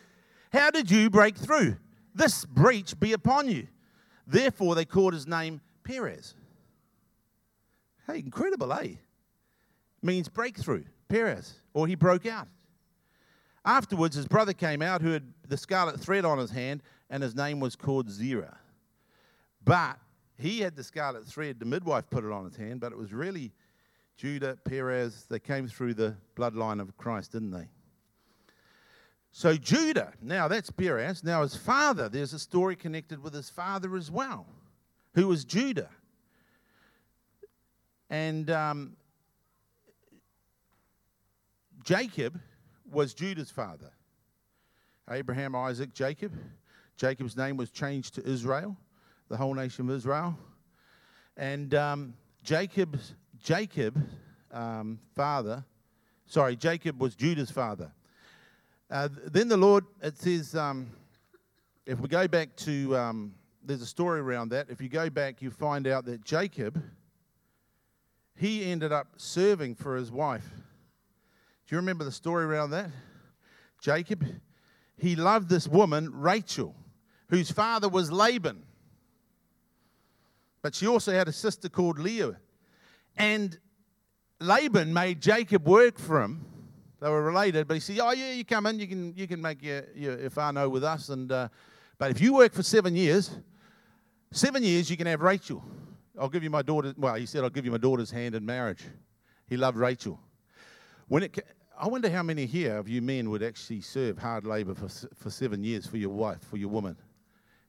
How 0.51 0.69
did 0.69 0.91
you 0.91 1.09
break 1.09 1.35
through? 1.35 1.77
this 2.13 2.45
breach 2.45 2.99
be 2.99 3.13
upon 3.13 3.49
you. 3.49 3.65
Therefore, 4.25 4.75
they 4.75 4.85
called 4.85 5.13
his 5.13 5.27
name 5.27 5.61
Perez. 5.83 6.35
Hey, 8.07 8.19
incredible, 8.19 8.71
eh? 8.73 8.95
Means 10.01 10.27
breakthrough, 10.27 10.83
Perez, 11.07 11.55
or 11.73 11.87
he 11.87 11.95
broke 11.95 12.25
out. 12.25 12.47
Afterwards, 13.65 14.15
his 14.15 14.27
brother 14.27 14.53
came 14.53 14.81
out 14.81 15.01
who 15.01 15.11
had 15.11 15.33
the 15.47 15.57
scarlet 15.57 15.99
thread 15.99 16.25
on 16.25 16.37
his 16.37 16.51
hand, 16.51 16.83
and 17.09 17.23
his 17.23 17.35
name 17.35 17.59
was 17.59 17.75
called 17.75 18.09
Zerah. 18.09 18.57
But 19.63 19.97
he 20.37 20.59
had 20.59 20.75
the 20.75 20.83
scarlet 20.83 21.25
thread, 21.25 21.59
the 21.59 21.65
midwife 21.65 22.09
put 22.09 22.25
it 22.25 22.31
on 22.31 22.43
his 22.43 22.57
hand, 22.57 22.81
but 22.81 22.91
it 22.91 22.97
was 22.97 23.13
really 23.13 23.53
Judah, 24.17 24.57
Perez. 24.65 25.25
They 25.29 25.39
came 25.39 25.67
through 25.67 25.93
the 25.93 26.15
bloodline 26.35 26.81
of 26.81 26.97
Christ, 26.97 27.31
didn't 27.31 27.51
they? 27.51 27.69
So 29.35 29.55
Judah, 29.57 30.13
now 30.21 30.47
that's 30.47 30.69
Perez. 30.69 31.23
Now 31.23 31.41
his 31.41 31.55
father, 31.55 32.07
there's 32.07 32.33
a 32.33 32.39
story 32.39 32.75
connected 32.75 33.21
with 33.21 33.33
his 33.33 33.49
father 33.49 33.95
as 33.95 34.11
well, 34.11 34.45
who 35.15 35.27
was 35.27 35.43
Judah. 35.43 35.89
And 38.11 38.51
um, 38.51 38.95
Jacob 41.83 42.39
was 42.91 43.15
Judah's 43.15 43.49
father. 43.49 43.91
Abraham, 45.09 45.55
Isaac, 45.55 45.95
Jacob. 45.95 46.31
Jacob's 46.95 47.35
name 47.35 47.57
was 47.57 47.71
changed 47.71 48.13
to 48.13 48.29
Israel, 48.29 48.77
the 49.29 49.35
whole 49.35 49.55
nation 49.55 49.89
of 49.89 49.95
Israel. 49.95 50.37
And 51.37 51.73
um, 51.73 52.13
Jacob's 52.43 53.15
Jacob 53.43 53.99
um, 54.51 54.99
father, 55.15 55.65
sorry, 56.27 56.55
Jacob 56.55 57.01
was 57.01 57.15
Judah's 57.15 57.49
father. 57.49 57.91
Uh, 58.93 59.09
then 59.25 59.47
the 59.47 59.57
Lord, 59.57 59.85
it 60.03 60.15
says, 60.19 60.53
um, 60.53 60.87
if 61.87 61.99
we 61.99 62.07
go 62.07 62.27
back 62.27 62.55
to, 62.57 62.95
um, 62.95 63.33
there's 63.65 63.81
a 63.81 63.87
story 63.87 64.19
around 64.19 64.49
that. 64.49 64.67
If 64.69 64.81
you 64.81 64.87
go 64.87 65.09
back, 65.09 65.41
you 65.41 65.49
find 65.49 65.87
out 65.87 66.05
that 66.05 66.23
Jacob, 66.23 66.79
he 68.35 68.65
ended 68.65 68.91
up 68.91 69.07
serving 69.17 69.73
for 69.73 69.95
his 69.95 70.11
wife. 70.11 70.45
Do 70.45 71.73
you 71.75 71.77
remember 71.77 72.03
the 72.03 72.11
story 72.11 72.45
around 72.45 72.69
that? 72.69 72.91
Jacob, 73.81 74.27
he 74.95 75.15
loved 75.15 75.49
this 75.49 75.67
woman, 75.67 76.11
Rachel, 76.13 76.75
whose 77.29 77.49
father 77.49 77.89
was 77.89 78.11
Laban. 78.11 78.61
But 80.61 80.75
she 80.75 80.85
also 80.85 81.13
had 81.13 81.27
a 81.27 81.33
sister 81.33 81.67
called 81.67 81.97
Leah. 81.97 82.37
And 83.17 83.57
Laban 84.39 84.93
made 84.93 85.19
Jacob 85.19 85.67
work 85.67 85.97
for 85.97 86.21
him 86.21 86.45
they 87.03 87.09
were 87.09 87.21
related, 87.21 87.67
but 87.67 87.73
he 87.73 87.81
said, 87.81 87.99
"Oh 87.99 88.11
yeah, 88.11 88.31
you 88.31 88.45
come 88.45 88.65
in, 88.65 88.79
you 88.79 88.87
can 88.87 89.13
you 89.17 89.27
can 89.27 89.41
make 89.41 89.61
your 89.61 89.83
your, 89.93 90.21
your 90.21 90.29
whānau 90.29 90.71
with 90.71 90.85
us, 90.85 91.09
and 91.09 91.29
uh, 91.29 91.49
but 91.97 92.11
if 92.11 92.21
you 92.21 92.33
work 92.33 92.53
for 92.53 92.63
seven 92.63 92.95
years, 92.95 93.29
seven 94.31 94.63
years 94.63 94.89
you 94.89 94.95
can 94.95 95.07
have 95.07 95.21
Rachel. 95.21 95.61
I'll 96.17 96.29
give 96.29 96.43
you 96.43 96.49
my 96.49 96.61
daughter. 96.61 96.93
Well, 96.95 97.15
he 97.15 97.25
said, 97.25 97.43
I'll 97.43 97.49
give 97.49 97.65
you 97.65 97.71
my 97.71 97.77
daughter's 97.77 98.09
hand 98.09 98.35
in 98.35 98.45
marriage. 98.45 98.83
He 99.49 99.57
loved 99.57 99.77
Rachel. 99.77 100.17
When 101.09 101.23
it, 101.23 101.37
I 101.77 101.89
wonder 101.89 102.09
how 102.09 102.23
many 102.23 102.45
here 102.45 102.77
of 102.77 102.87
you 102.87 103.01
men 103.01 103.29
would 103.31 103.43
actually 103.43 103.81
serve 103.81 104.17
hard 104.17 104.45
labor 104.45 104.73
for 104.73 104.87
for 105.13 105.29
seven 105.29 105.61
years 105.61 105.85
for 105.85 105.97
your 105.97 106.11
wife, 106.11 106.41
for 106.49 106.55
your 106.55 106.69
woman. 106.69 106.95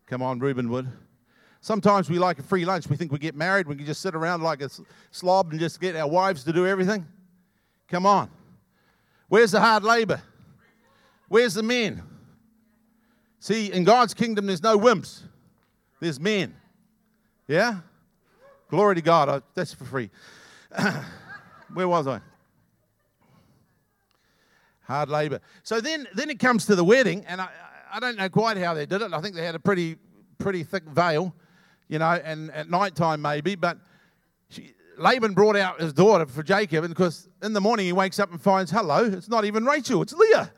Come 0.06 0.22
on, 0.22 0.38
Reuben 0.38 0.70
would. 0.70 0.86
Sometimes 1.60 2.08
we 2.08 2.20
like 2.20 2.38
a 2.38 2.44
free 2.44 2.64
lunch. 2.64 2.88
We 2.88 2.96
think 2.96 3.10
we 3.10 3.18
get 3.18 3.34
married, 3.34 3.66
we 3.66 3.74
can 3.74 3.84
just 3.84 4.00
sit 4.00 4.14
around 4.14 4.44
like 4.44 4.62
a 4.62 4.70
slob 5.10 5.50
and 5.50 5.58
just 5.58 5.80
get 5.80 5.96
our 5.96 6.08
wives 6.08 6.44
to 6.44 6.52
do 6.52 6.68
everything. 6.68 7.04
Come 7.88 8.06
on. 8.06 8.30
Where's 9.28 9.52
the 9.52 9.60
hard 9.60 9.82
labor? 9.82 10.22
Where's 11.28 11.54
the 11.54 11.62
men? 11.62 12.02
See, 13.40 13.72
in 13.72 13.84
God's 13.84 14.14
kingdom, 14.14 14.46
there's 14.46 14.62
no 14.62 14.78
wimps, 14.78 15.22
there's 16.00 16.20
men. 16.20 16.54
Yeah? 17.46 17.80
Glory 18.68 18.94
to 18.96 19.02
God. 19.02 19.28
I, 19.28 19.42
that's 19.54 19.74
for 19.74 19.84
free. 19.84 20.10
Where 21.74 21.88
was 21.88 22.06
I? 22.06 22.20
Hard 24.84 25.08
labor. 25.08 25.40
So 25.62 25.80
then, 25.80 26.06
then 26.14 26.30
it 26.30 26.38
comes 26.38 26.66
to 26.66 26.74
the 26.74 26.84
wedding, 26.84 27.24
and 27.26 27.40
I, 27.40 27.48
I 27.92 28.00
don't 28.00 28.16
know 28.16 28.28
quite 28.28 28.56
how 28.56 28.74
they 28.74 28.86
did 28.86 29.02
it. 29.02 29.12
I 29.12 29.20
think 29.20 29.34
they 29.34 29.44
had 29.44 29.54
a 29.54 29.60
pretty, 29.60 29.96
pretty 30.38 30.64
thick 30.64 30.84
veil, 30.84 31.34
you 31.88 31.98
know, 31.98 32.10
and 32.10 32.50
at 32.50 32.68
night 32.68 32.94
time 32.94 33.22
maybe. 33.22 33.54
But 33.54 33.78
she, 34.48 34.74
Laban 34.98 35.34
brought 35.34 35.56
out 35.56 35.80
his 35.80 35.92
daughter 35.92 36.26
for 36.26 36.42
Jacob, 36.42 36.84
and 36.84 36.94
because 36.94 37.28
in 37.42 37.52
the 37.52 37.60
morning 37.60 37.86
he 37.86 37.92
wakes 37.92 38.18
up 38.18 38.30
and 38.30 38.40
finds, 38.40 38.70
hello, 38.70 39.04
it's 39.04 39.28
not 39.28 39.44
even 39.44 39.64
Rachel, 39.64 40.02
it's 40.02 40.12
Leah. 40.12 40.52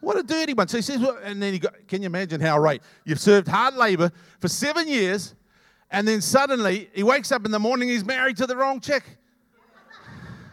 What 0.00 0.16
a 0.16 0.22
dirty 0.22 0.54
one. 0.54 0.68
So 0.68 0.78
he 0.78 0.82
says, 0.82 0.98
well, 1.00 1.18
and 1.22 1.42
then 1.42 1.52
he 1.52 1.58
got, 1.58 1.88
can 1.88 2.02
you 2.02 2.06
imagine 2.06 2.40
how 2.40 2.58
right? 2.58 2.82
You've 3.04 3.20
served 3.20 3.48
hard 3.48 3.74
labor 3.74 4.12
for 4.40 4.48
seven 4.48 4.86
years, 4.86 5.34
and 5.90 6.06
then 6.06 6.20
suddenly 6.20 6.88
he 6.92 7.02
wakes 7.02 7.32
up 7.32 7.44
in 7.44 7.50
the 7.50 7.58
morning, 7.58 7.88
he's 7.88 8.04
married 8.04 8.36
to 8.36 8.46
the 8.46 8.56
wrong 8.56 8.80
chick. 8.80 9.04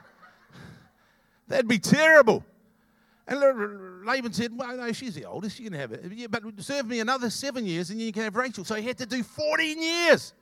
That'd 1.48 1.68
be 1.68 1.80
terrible. 1.80 2.44
And 3.28 4.06
Laban 4.06 4.34
said, 4.34 4.56
Well, 4.56 4.78
no, 4.78 4.92
she's 4.92 5.16
the 5.16 5.26
oldest. 5.26 5.60
You 5.60 5.70
can 5.70 5.80
have 5.80 5.92
it. 5.92 6.06
Yeah, 6.14 6.28
but 6.28 6.44
serve 6.60 6.86
me 6.86 7.00
another 7.00 7.30
seven 7.30 7.66
years 7.66 7.90
and 7.90 8.00
you 8.00 8.12
can 8.12 8.24
have 8.24 8.36
Rachel. 8.36 8.64
So 8.64 8.76
he 8.76 8.84
had 8.84 9.00
to 9.00 9.06
do 9.06 9.24
14 9.24 9.82
years. 9.82 10.34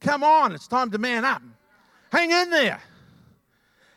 Come 0.00 0.22
on, 0.22 0.52
it's 0.52 0.68
time 0.68 0.90
to 0.92 0.98
man 0.98 1.24
up. 1.24 1.42
Hang 2.10 2.30
in 2.30 2.50
there. 2.50 2.80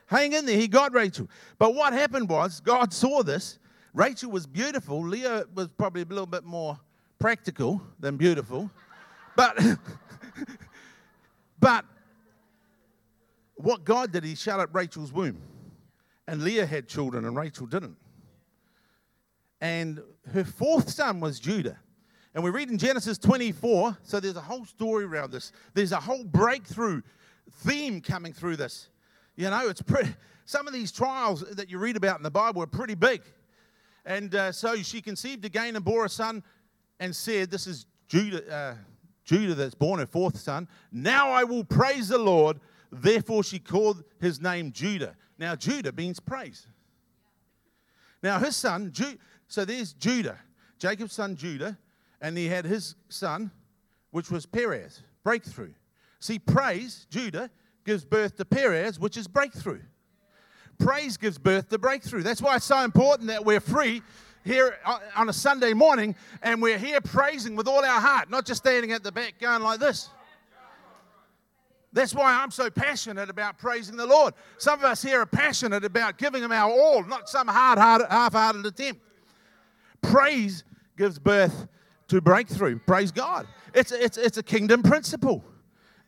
Hang 0.07 0.33
in 0.33 0.45
there. 0.45 0.57
He 0.57 0.67
got 0.67 0.93
Rachel. 0.93 1.29
But 1.57 1.73
what 1.73 1.93
happened 1.93 2.29
was, 2.29 2.59
God 2.59 2.93
saw 2.93 3.23
this. 3.23 3.59
Rachel 3.93 4.31
was 4.31 4.45
beautiful. 4.45 5.01
Leah 5.01 5.45
was 5.53 5.69
probably 5.77 6.01
a 6.01 6.05
little 6.05 6.25
bit 6.25 6.43
more 6.43 6.79
practical 7.19 7.81
than 7.99 8.17
beautiful. 8.17 8.69
But, 9.35 9.57
but 11.59 11.85
what 13.55 13.83
God 13.85 14.11
did, 14.11 14.23
He 14.23 14.35
shut 14.35 14.59
up 14.59 14.73
Rachel's 14.73 15.13
womb. 15.13 15.41
And 16.27 16.43
Leah 16.43 16.65
had 16.65 16.87
children 16.87 17.25
and 17.25 17.35
Rachel 17.35 17.65
didn't. 17.65 17.97
And 19.59 20.01
her 20.33 20.43
fourth 20.43 20.89
son 20.89 21.19
was 21.19 21.39
Judah. 21.39 21.77
And 22.33 22.43
we 22.43 22.49
read 22.49 22.69
in 22.69 22.77
Genesis 22.77 23.17
24, 23.17 23.97
so 24.03 24.19
there's 24.19 24.37
a 24.37 24.41
whole 24.41 24.65
story 24.65 25.03
around 25.03 25.31
this. 25.31 25.51
There's 25.73 25.91
a 25.91 25.99
whole 25.99 26.23
breakthrough 26.23 27.01
theme 27.51 28.01
coming 28.01 28.33
through 28.33 28.57
this. 28.57 28.89
You 29.35 29.49
know, 29.49 29.69
it's 29.69 29.81
pretty, 29.81 30.13
some 30.45 30.67
of 30.67 30.73
these 30.73 30.91
trials 30.91 31.41
that 31.51 31.69
you 31.69 31.77
read 31.77 31.95
about 31.95 32.17
in 32.17 32.23
the 32.23 32.31
Bible 32.31 32.61
are 32.61 32.67
pretty 32.67 32.95
big. 32.95 33.21
And 34.05 34.33
uh, 34.33 34.51
so 34.51 34.75
she 34.77 35.01
conceived 35.01 35.45
again 35.45 35.75
and 35.75 35.85
bore 35.85 36.05
a 36.05 36.09
son 36.09 36.43
and 36.99 37.15
said, 37.15 37.51
This 37.51 37.67
is 37.67 37.85
Judah, 38.07 38.53
uh, 38.53 38.75
Judah 39.23 39.53
that's 39.53 39.75
born 39.75 39.99
her 39.99 40.05
fourth 40.05 40.37
son. 40.37 40.67
Now 40.91 41.29
I 41.29 41.43
will 41.43 41.63
praise 41.63 42.09
the 42.09 42.17
Lord. 42.17 42.59
Therefore 42.91 43.43
she 43.43 43.59
called 43.59 44.03
his 44.19 44.41
name 44.41 44.71
Judah. 44.71 45.15
Now, 45.37 45.55
Judah 45.55 45.91
means 45.91 46.19
praise. 46.19 46.67
Now, 48.21 48.37
his 48.37 48.55
son, 48.55 48.91
Ju- 48.91 49.17
so 49.47 49.65
there's 49.65 49.93
Judah, 49.93 50.37
Jacob's 50.77 51.13
son 51.13 51.35
Judah, 51.35 51.79
and 52.21 52.37
he 52.37 52.47
had 52.47 52.65
his 52.65 52.95
son, 53.09 53.49
which 54.11 54.29
was 54.29 54.45
Perez, 54.45 55.01
breakthrough. 55.23 55.73
See, 56.21 56.37
praise, 56.37 57.07
Judah, 57.09 57.49
gives 57.83 58.05
birth 58.05 58.37
to 58.37 58.45
Perez, 58.45 58.99
which 58.99 59.17
is 59.17 59.27
breakthrough. 59.27 59.81
Praise 60.77 61.17
gives 61.17 61.39
birth 61.39 61.67
to 61.69 61.79
breakthrough. 61.79 62.21
That's 62.21 62.41
why 62.41 62.55
it's 62.55 62.65
so 62.65 62.83
important 62.83 63.27
that 63.29 63.43
we're 63.43 63.59
free 63.59 64.03
here 64.45 64.77
on 65.15 65.29
a 65.29 65.33
Sunday 65.33 65.73
morning 65.73 66.15
and 66.43 66.61
we're 66.61 66.77
here 66.77 67.01
praising 67.01 67.55
with 67.55 67.67
all 67.67 67.83
our 67.83 67.99
heart, 67.99 68.29
not 68.29 68.45
just 68.45 68.61
standing 68.61 68.91
at 68.91 69.01
the 69.01 69.11
back 69.11 69.33
going 69.39 69.63
like 69.63 69.79
this. 69.79 70.09
That's 71.91 72.13
why 72.13 72.33
I'm 72.33 72.51
so 72.51 72.69
passionate 72.69 73.31
about 73.31 73.57
praising 73.57 73.97
the 73.97 74.05
Lord. 74.05 74.35
Some 74.59 74.79
of 74.79 74.85
us 74.85 75.01
here 75.01 75.21
are 75.21 75.25
passionate 75.25 75.83
about 75.83 76.19
giving 76.19 76.43
Him 76.43 76.51
our 76.51 76.71
all, 76.71 77.03
not 77.03 77.29
some 77.29 77.47
hard, 77.47 77.79
hard 77.79 78.03
half-hearted 78.09 78.63
attempt. 78.65 79.01
Praise 80.03 80.63
gives 80.97 81.17
birth 81.17 81.67
to 82.09 82.21
breakthrough. 82.21 82.77
Praise 82.79 83.11
God. 83.11 83.47
It's, 83.73 83.91
it's, 83.91 84.17
it's 84.17 84.37
a 84.37 84.43
kingdom 84.43 84.83
principle. 84.83 85.43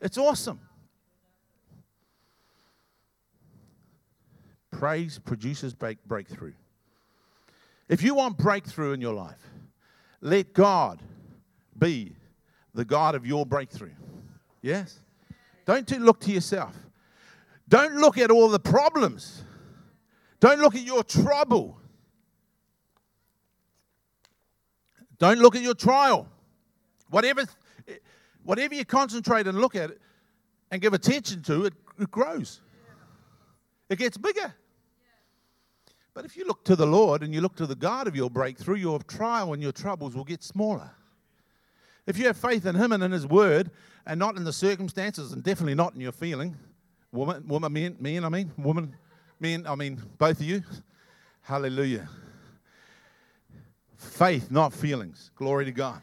It's 0.04 0.18
awesome. 0.18 0.60
Praise 4.70 5.18
produces 5.18 5.72
break, 5.72 5.96
breakthrough. 6.04 6.52
If 7.88 8.02
you 8.02 8.14
want 8.14 8.36
breakthrough 8.36 8.92
in 8.92 9.00
your 9.00 9.14
life, 9.14 9.40
let 10.20 10.52
God 10.52 11.00
be 11.78 12.14
the 12.74 12.84
God 12.84 13.14
of 13.14 13.24
your 13.24 13.46
breakthrough. 13.46 13.94
Yes? 14.60 14.98
Don't 15.64 15.90
look 15.98 16.20
to 16.20 16.32
yourself. 16.32 16.76
Don't 17.66 17.94
look 17.94 18.18
at 18.18 18.30
all 18.30 18.50
the 18.50 18.60
problems. 18.60 19.42
Don't 20.38 20.60
look 20.60 20.74
at 20.74 20.82
your 20.82 21.02
trouble. 21.02 21.78
Don't 25.18 25.38
look 25.38 25.56
at 25.56 25.62
your 25.62 25.74
trial. 25.74 26.28
Whatever, 27.08 27.44
whatever 28.44 28.74
you 28.74 28.84
concentrate 28.84 29.46
and 29.46 29.60
look 29.60 29.74
at 29.74 29.90
it 29.90 30.00
and 30.70 30.80
give 30.80 30.94
attention 30.94 31.42
to, 31.42 31.64
it, 31.66 31.74
it 31.98 32.10
grows. 32.10 32.60
It 33.88 33.98
gets 33.98 34.16
bigger. 34.16 34.54
But 36.14 36.24
if 36.24 36.36
you 36.36 36.46
look 36.46 36.64
to 36.64 36.76
the 36.76 36.86
Lord 36.86 37.22
and 37.22 37.34
you 37.34 37.40
look 37.40 37.56
to 37.56 37.66
the 37.66 37.74
God 37.74 38.06
of 38.06 38.14
your 38.14 38.30
breakthrough, 38.30 38.76
your 38.76 39.00
trial 39.00 39.52
and 39.52 39.62
your 39.62 39.72
troubles 39.72 40.14
will 40.14 40.24
get 40.24 40.42
smaller. 40.42 40.90
If 42.06 42.18
you 42.18 42.26
have 42.26 42.36
faith 42.36 42.66
in 42.66 42.76
Him 42.76 42.92
and 42.92 43.02
in 43.02 43.10
His 43.10 43.26
Word, 43.26 43.70
and 44.06 44.18
not 44.18 44.36
in 44.36 44.44
the 44.44 44.52
circumstances, 44.52 45.32
and 45.32 45.42
definitely 45.42 45.74
not 45.74 45.94
in 45.94 46.00
your 46.00 46.12
feeling, 46.12 46.56
woman, 47.10 47.46
woman, 47.48 47.72
men, 47.72 47.96
men, 47.98 48.24
I 48.24 48.28
mean, 48.28 48.52
woman, 48.58 48.94
men, 49.40 49.66
I 49.66 49.74
mean, 49.74 50.00
both 50.18 50.40
of 50.40 50.46
you. 50.46 50.62
Hallelujah. 51.40 52.08
Faith, 53.96 54.50
not 54.50 54.72
feelings. 54.72 55.30
Glory 55.34 55.64
to 55.64 55.72
God. 55.72 56.02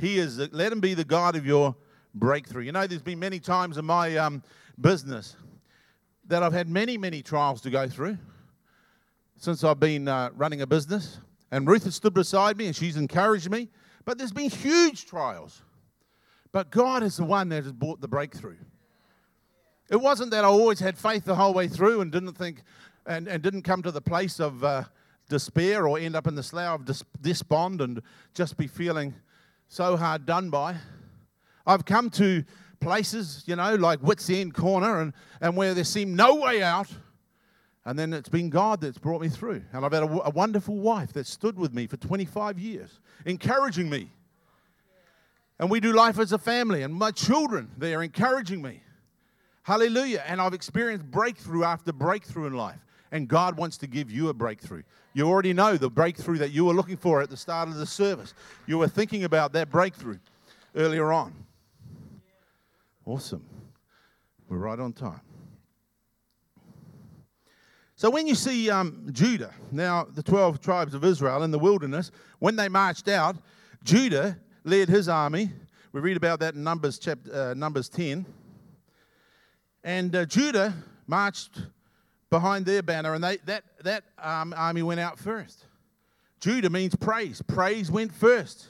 He 0.00 0.18
is. 0.18 0.38
Let 0.38 0.72
Him 0.72 0.80
be 0.80 0.94
the 0.94 1.04
God 1.04 1.36
of 1.36 1.46
your 1.46 1.76
breakthrough. 2.14 2.64
You 2.64 2.72
know, 2.72 2.86
there's 2.86 3.02
been 3.02 3.18
many 3.18 3.38
times 3.38 3.78
in 3.78 3.84
my 3.84 4.16
um, 4.16 4.42
business 4.80 5.36
that 6.26 6.42
I've 6.42 6.52
had 6.52 6.68
many, 6.68 6.96
many 6.96 7.22
trials 7.22 7.60
to 7.62 7.70
go 7.70 7.88
through 7.88 8.18
since 9.36 9.64
I've 9.64 9.80
been 9.80 10.08
uh, 10.08 10.30
running 10.34 10.62
a 10.62 10.66
business. 10.66 11.18
And 11.50 11.66
Ruth 11.66 11.84
has 11.84 11.94
stood 11.94 12.14
beside 12.14 12.56
me 12.56 12.66
and 12.66 12.76
she's 12.76 12.96
encouraged 12.96 13.50
me. 13.50 13.68
But 14.04 14.18
there's 14.18 14.32
been 14.32 14.50
huge 14.50 15.06
trials. 15.06 15.62
But 16.52 16.70
God 16.70 17.02
is 17.02 17.16
the 17.16 17.24
one 17.24 17.48
that 17.50 17.64
has 17.64 17.72
brought 17.72 18.00
the 18.00 18.08
breakthrough. 18.08 18.56
It 19.88 19.96
wasn't 19.96 20.30
that 20.30 20.44
I 20.44 20.48
always 20.48 20.78
had 20.78 20.96
faith 20.96 21.24
the 21.24 21.34
whole 21.34 21.52
way 21.52 21.68
through 21.68 22.00
and 22.00 22.12
didn't 22.12 22.34
think 22.34 22.62
and, 23.06 23.28
and 23.28 23.42
didn't 23.42 23.62
come 23.62 23.82
to 23.82 23.90
the 23.90 24.00
place 24.00 24.38
of 24.38 24.62
uh, 24.62 24.84
despair 25.28 25.88
or 25.88 25.98
end 25.98 26.14
up 26.14 26.26
in 26.26 26.34
the 26.34 26.42
slough 26.42 26.80
of 26.80 27.02
despond 27.20 27.80
and 27.80 28.02
just 28.34 28.56
be 28.56 28.66
feeling 28.66 29.14
so 29.70 29.96
hard 29.96 30.26
done 30.26 30.50
by. 30.50 30.76
I've 31.66 31.86
come 31.86 32.10
to 32.10 32.44
places, 32.78 33.44
you 33.46 33.56
know, 33.56 33.76
like 33.76 34.02
Wits 34.02 34.28
End 34.28 34.52
Corner 34.52 35.00
and, 35.00 35.14
and 35.40 35.56
where 35.56 35.72
there 35.72 35.84
seemed 35.84 36.14
no 36.14 36.34
way 36.34 36.62
out. 36.62 36.88
And 37.86 37.98
then 37.98 38.12
it's 38.12 38.28
been 38.28 38.50
God 38.50 38.82
that's 38.82 38.98
brought 38.98 39.22
me 39.22 39.30
through. 39.30 39.62
And 39.72 39.86
I've 39.86 39.92
had 39.92 40.02
a, 40.02 40.26
a 40.26 40.30
wonderful 40.30 40.76
wife 40.76 41.14
that 41.14 41.26
stood 41.26 41.58
with 41.58 41.72
me 41.72 41.86
for 41.86 41.96
25 41.96 42.58
years, 42.58 43.00
encouraging 43.24 43.88
me 43.88 44.10
and 45.60 45.70
we 45.70 45.78
do 45.78 45.92
life 45.92 46.18
as 46.18 46.32
a 46.32 46.38
family. 46.38 46.82
And 46.82 46.94
my 46.94 47.10
children, 47.10 47.70
they 47.76 47.94
are 47.94 48.02
encouraging 48.02 48.62
me. 48.62 48.82
Hallelujah. 49.62 50.24
And 50.26 50.40
I've 50.40 50.54
experienced 50.54 51.04
breakthrough 51.10 51.64
after 51.64 51.92
breakthrough 51.92 52.46
in 52.46 52.54
life. 52.54 52.78
And 53.12 53.26
God 53.26 53.56
wants 53.56 53.76
to 53.78 53.86
give 53.86 54.10
you 54.10 54.28
a 54.28 54.34
breakthrough. 54.34 54.82
You 55.14 55.28
already 55.28 55.52
know 55.52 55.76
the 55.76 55.90
breakthrough 55.90 56.38
that 56.38 56.52
you 56.52 56.64
were 56.64 56.74
looking 56.74 56.96
for 56.96 57.20
at 57.20 57.30
the 57.30 57.36
start 57.36 57.68
of 57.68 57.74
the 57.74 57.86
service. 57.86 58.34
You 58.66 58.78
were 58.78 58.88
thinking 58.88 59.24
about 59.24 59.52
that 59.54 59.70
breakthrough 59.70 60.18
earlier 60.76 61.12
on. 61.12 61.34
Awesome. 63.04 63.44
We're 64.48 64.58
right 64.58 64.78
on 64.78 64.92
time. 64.92 65.20
So 67.96 68.08
when 68.08 68.26
you 68.26 68.34
see 68.34 68.70
um, 68.70 69.08
Judah, 69.12 69.52
now 69.70 70.04
the 70.04 70.22
12 70.22 70.60
tribes 70.60 70.94
of 70.94 71.04
Israel 71.04 71.42
in 71.42 71.50
the 71.50 71.58
wilderness, 71.58 72.10
when 72.38 72.56
they 72.56 72.68
marched 72.68 73.08
out, 73.08 73.36
Judah 73.84 74.38
led 74.64 74.88
his 74.88 75.08
army. 75.08 75.50
We 75.92 76.00
read 76.00 76.16
about 76.16 76.40
that 76.40 76.54
in 76.54 76.62
Numbers, 76.62 76.98
chapter, 76.98 77.50
uh, 77.50 77.54
Numbers 77.54 77.88
10. 77.88 78.24
And 79.84 80.16
uh, 80.16 80.24
Judah 80.24 80.72
marched 81.06 81.60
behind 82.30 82.64
their 82.64 82.82
banner, 82.82 83.14
and 83.14 83.22
they, 83.22 83.36
that, 83.38 83.64
that 83.82 84.04
um, 84.18 84.54
army 84.56 84.82
went 84.82 85.00
out 85.00 85.18
first. 85.18 85.66
Judah 86.38 86.70
means 86.70 86.94
praise. 86.94 87.42
Praise 87.42 87.90
went 87.90 88.12
first. 88.12 88.68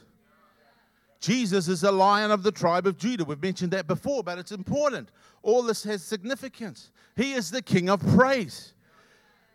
Jesus 1.20 1.68
is 1.68 1.82
the 1.82 1.92
lion 1.92 2.30
of 2.30 2.42
the 2.42 2.50
tribe 2.50 2.86
of 2.86 2.96
Judah. 2.96 3.24
We've 3.24 3.40
mentioned 3.40 3.72
that 3.72 3.86
before, 3.86 4.24
but 4.24 4.38
it's 4.38 4.52
important. 4.52 5.10
All 5.42 5.62
this 5.62 5.84
has 5.84 6.02
significance. 6.02 6.90
He 7.14 7.34
is 7.34 7.50
the 7.50 7.60
king 7.60 7.90
of 7.90 8.00
praise. 8.14 8.72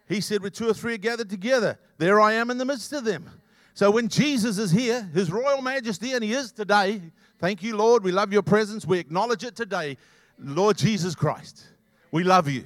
He 0.08 0.22
said, 0.22 0.44
With 0.44 0.54
two 0.54 0.70
or 0.70 0.74
three 0.74 0.94
are 0.94 0.98
gathered 0.98 1.30
together, 1.30 1.80
there 1.98 2.22
I 2.22 2.34
am 2.34 2.52
in 2.52 2.60
the 2.60 2.66
midst 2.66 2.94
of 2.94 3.04
them. 3.04 3.30
So 3.74 3.90
when 3.92 4.08
Jesus 4.08 4.60
is 4.60 4.72
here, 4.72 5.10
His 5.14 5.32
Royal 5.32 5.62
Majesty, 5.62 6.14
and 6.14 6.24
He 6.24 6.34
is 6.34 6.52
today, 6.52 7.02
thank 7.40 7.64
you, 7.64 7.76
Lord, 7.76 8.04
we 8.04 8.12
love 8.12 8.32
your 8.32 8.44
presence, 8.44 8.86
we 8.86 9.00
acknowledge 9.00 9.44
it 9.44 9.56
today. 9.56 9.98
Lord 10.38 10.78
Jesus 10.78 11.16
Christ, 11.16 11.66
we 12.12 12.24
love 12.24 12.48
you 12.48 12.66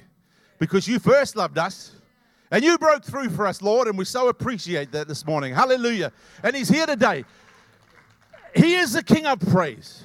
because 0.60 0.86
you 0.86 1.00
first 1.00 1.34
loved 1.34 1.58
us. 1.58 1.90
And 2.52 2.62
you 2.62 2.78
broke 2.78 3.04
through 3.04 3.30
for 3.30 3.46
us, 3.46 3.62
Lord, 3.62 3.88
and 3.88 3.96
we 3.96 4.04
so 4.04 4.28
appreciate 4.28 4.92
that 4.92 5.08
this 5.08 5.24
morning. 5.24 5.54
Hallelujah. 5.54 6.12
And 6.42 6.54
He's 6.54 6.68
here 6.68 6.86
today. 6.86 7.24
He 8.54 8.74
is 8.74 8.92
the 8.92 9.02
King 9.02 9.26
of 9.26 9.40
praise, 9.40 10.04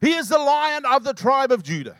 He 0.00 0.14
is 0.14 0.28
the 0.28 0.38
Lion 0.38 0.84
of 0.84 1.04
the 1.04 1.14
tribe 1.14 1.52
of 1.52 1.62
Judah. 1.62 1.96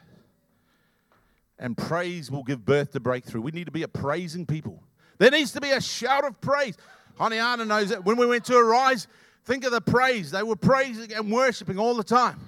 And 1.57 1.77
praise 1.77 2.33
will 2.33 2.43
give 2.43 2.65
birth 2.65 2.93
to 2.93 3.01
breakthrough. 3.01 3.41
We 3.41 3.53
need 3.53 3.67
to 3.67 3.73
be 3.73 3.85
a 3.85 3.89
praising 3.89 4.45
people. 4.45 4.83
There 5.19 5.31
needs 5.31 5.53
to 5.53 5.61
be 5.61 5.71
a 5.71 5.81
shout 5.81 6.25
of 6.25 6.41
praise. 6.41 6.77
Honiana 7.19 7.65
knows 7.65 7.91
that 7.91 8.05
when 8.05 8.17
we 8.17 8.27
went 8.27 8.45
to 8.47 8.57
Arise, 8.57 9.07
think 9.45 9.65
of 9.65 9.71
the 9.71 9.81
praise. 9.81 10.33
They 10.33 10.43
were 10.43 10.57
praising 10.57 11.13
and 11.15 11.31
worshiping 11.31 11.79
all 11.79 11.95
the 11.95 12.03
time. 12.03 12.41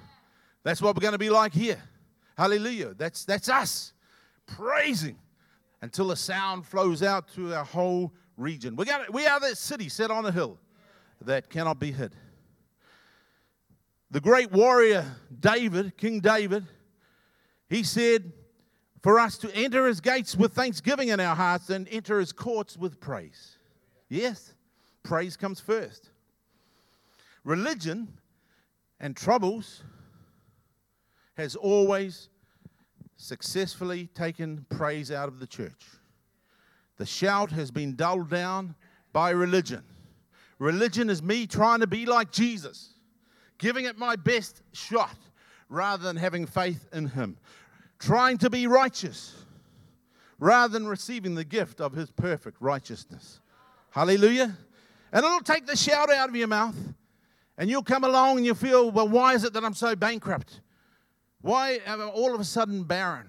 That's 0.63 0.81
what 0.81 0.93
we're 0.93 1.01
going 1.01 1.13
to 1.13 1.17
be 1.17 1.29
like 1.29 1.53
here. 1.53 1.81
Hallelujah. 2.37 2.95
That's, 2.97 3.23
that's 3.23 3.47
us 3.47 3.93
praising 4.45 5.17
until 5.81 6.07
the 6.07 6.15
sound 6.15 6.65
flows 6.65 7.03
out 7.03 7.27
to 7.35 7.53
our 7.53 7.63
whole 7.63 8.13
region. 8.35 8.75
We, 8.75 8.85
got, 8.85 9.11
we 9.13 9.25
are 9.25 9.39
that 9.39 9.57
city 9.57 9.89
set 9.89 10.11
on 10.11 10.25
a 10.25 10.31
hill 10.31 10.57
that 11.21 11.49
cannot 11.49 11.79
be 11.79 11.91
hid. 11.91 12.15
The 14.09 14.21
great 14.21 14.51
warrior 14.51 15.05
David, 15.39 15.97
King 15.97 16.21
David, 16.21 16.65
he 17.69 17.83
said, 17.83 18.31
For 19.03 19.19
us 19.19 19.37
to 19.39 19.53
enter 19.55 19.85
his 19.87 19.99
gates 19.99 20.35
with 20.35 20.53
thanksgiving 20.53 21.09
in 21.09 21.19
our 21.19 21.35
hearts 21.35 21.69
and 21.69 21.87
enter 21.89 22.19
his 22.19 22.31
courts 22.31 22.77
with 22.77 22.99
praise. 22.99 23.57
Yes, 24.09 24.53
praise 25.03 25.35
comes 25.35 25.59
first. 25.59 26.09
Religion 27.43 28.07
and 28.99 29.15
troubles 29.15 29.83
has 31.35 31.55
always 31.55 32.29
successfully 33.17 34.07
taken 34.13 34.65
praise 34.69 35.11
out 35.11 35.27
of 35.27 35.39
the 35.39 35.47
church. 35.47 35.85
The 36.97 37.05
shout 37.05 37.51
has 37.51 37.69
been 37.71 37.95
dulled 37.95 38.29
down 38.29 38.75
by 39.11 39.31
religion. 39.31 39.83
Religion 40.59 41.09
is 41.09 41.21
me 41.21 41.45
trying 41.45 41.81
to 41.81 41.87
be 41.87 42.05
like 42.05 42.31
Jesus, 42.31 42.93
giving 43.57 43.85
it 43.85 43.97
my 43.97 44.15
best 44.15 44.61
shot 44.71 45.17
rather 45.69 46.03
than 46.03 46.15
having 46.15 46.45
faith 46.45 46.87
in 46.93 47.07
Him, 47.07 47.37
trying 47.99 48.37
to 48.39 48.49
be 48.49 48.67
righteous 48.67 49.35
rather 50.39 50.71
than 50.71 50.87
receiving 50.87 51.35
the 51.35 51.43
gift 51.43 51.81
of 51.81 51.93
His 51.93 52.09
perfect 52.11 52.57
righteousness. 52.59 53.39
Hallelujah. 53.89 54.55
And 55.11 55.25
it'll 55.25 55.39
take 55.39 55.65
the 55.65 55.75
shout 55.75 56.11
out 56.11 56.29
of 56.29 56.35
your 56.35 56.47
mouth, 56.47 56.75
and 57.57 57.69
you'll 57.69 57.83
come 57.83 58.03
along 58.03 58.37
and 58.37 58.45
you'll 58.45 58.55
feel, 58.55 58.91
well, 58.91 59.07
why 59.07 59.33
is 59.33 59.43
it 59.43 59.53
that 59.53 59.63
I'm 59.63 59.73
so 59.73 59.95
bankrupt? 59.95 60.61
Why 61.41 61.79
am 61.85 62.01
I 62.01 62.05
all 62.05 62.33
of 62.33 62.41
a 62.41 62.45
sudden 62.45 62.83
barren? 62.83 63.27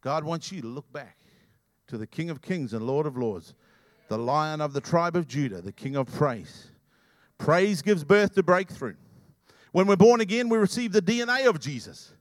God 0.00 0.24
wants 0.24 0.50
you 0.52 0.60
to 0.62 0.66
look 0.66 0.90
back 0.92 1.16
to 1.88 1.98
the 1.98 2.06
King 2.06 2.30
of 2.30 2.40
Kings 2.40 2.72
and 2.72 2.86
Lord 2.86 3.06
of 3.06 3.16
Lords, 3.16 3.54
the 4.08 4.18
Lion 4.18 4.60
of 4.60 4.72
the 4.72 4.80
tribe 4.80 5.16
of 5.16 5.26
Judah, 5.26 5.60
the 5.60 5.72
King 5.72 5.96
of 5.96 6.12
praise. 6.12 6.70
Praise 7.38 7.82
gives 7.82 8.04
birth 8.04 8.34
to 8.34 8.42
breakthrough. 8.42 8.96
When 9.72 9.86
we're 9.86 9.96
born 9.96 10.20
again, 10.20 10.48
we 10.48 10.58
receive 10.58 10.92
the 10.92 11.02
DNA 11.02 11.46
of 11.46 11.60
Jesus. 11.60 12.12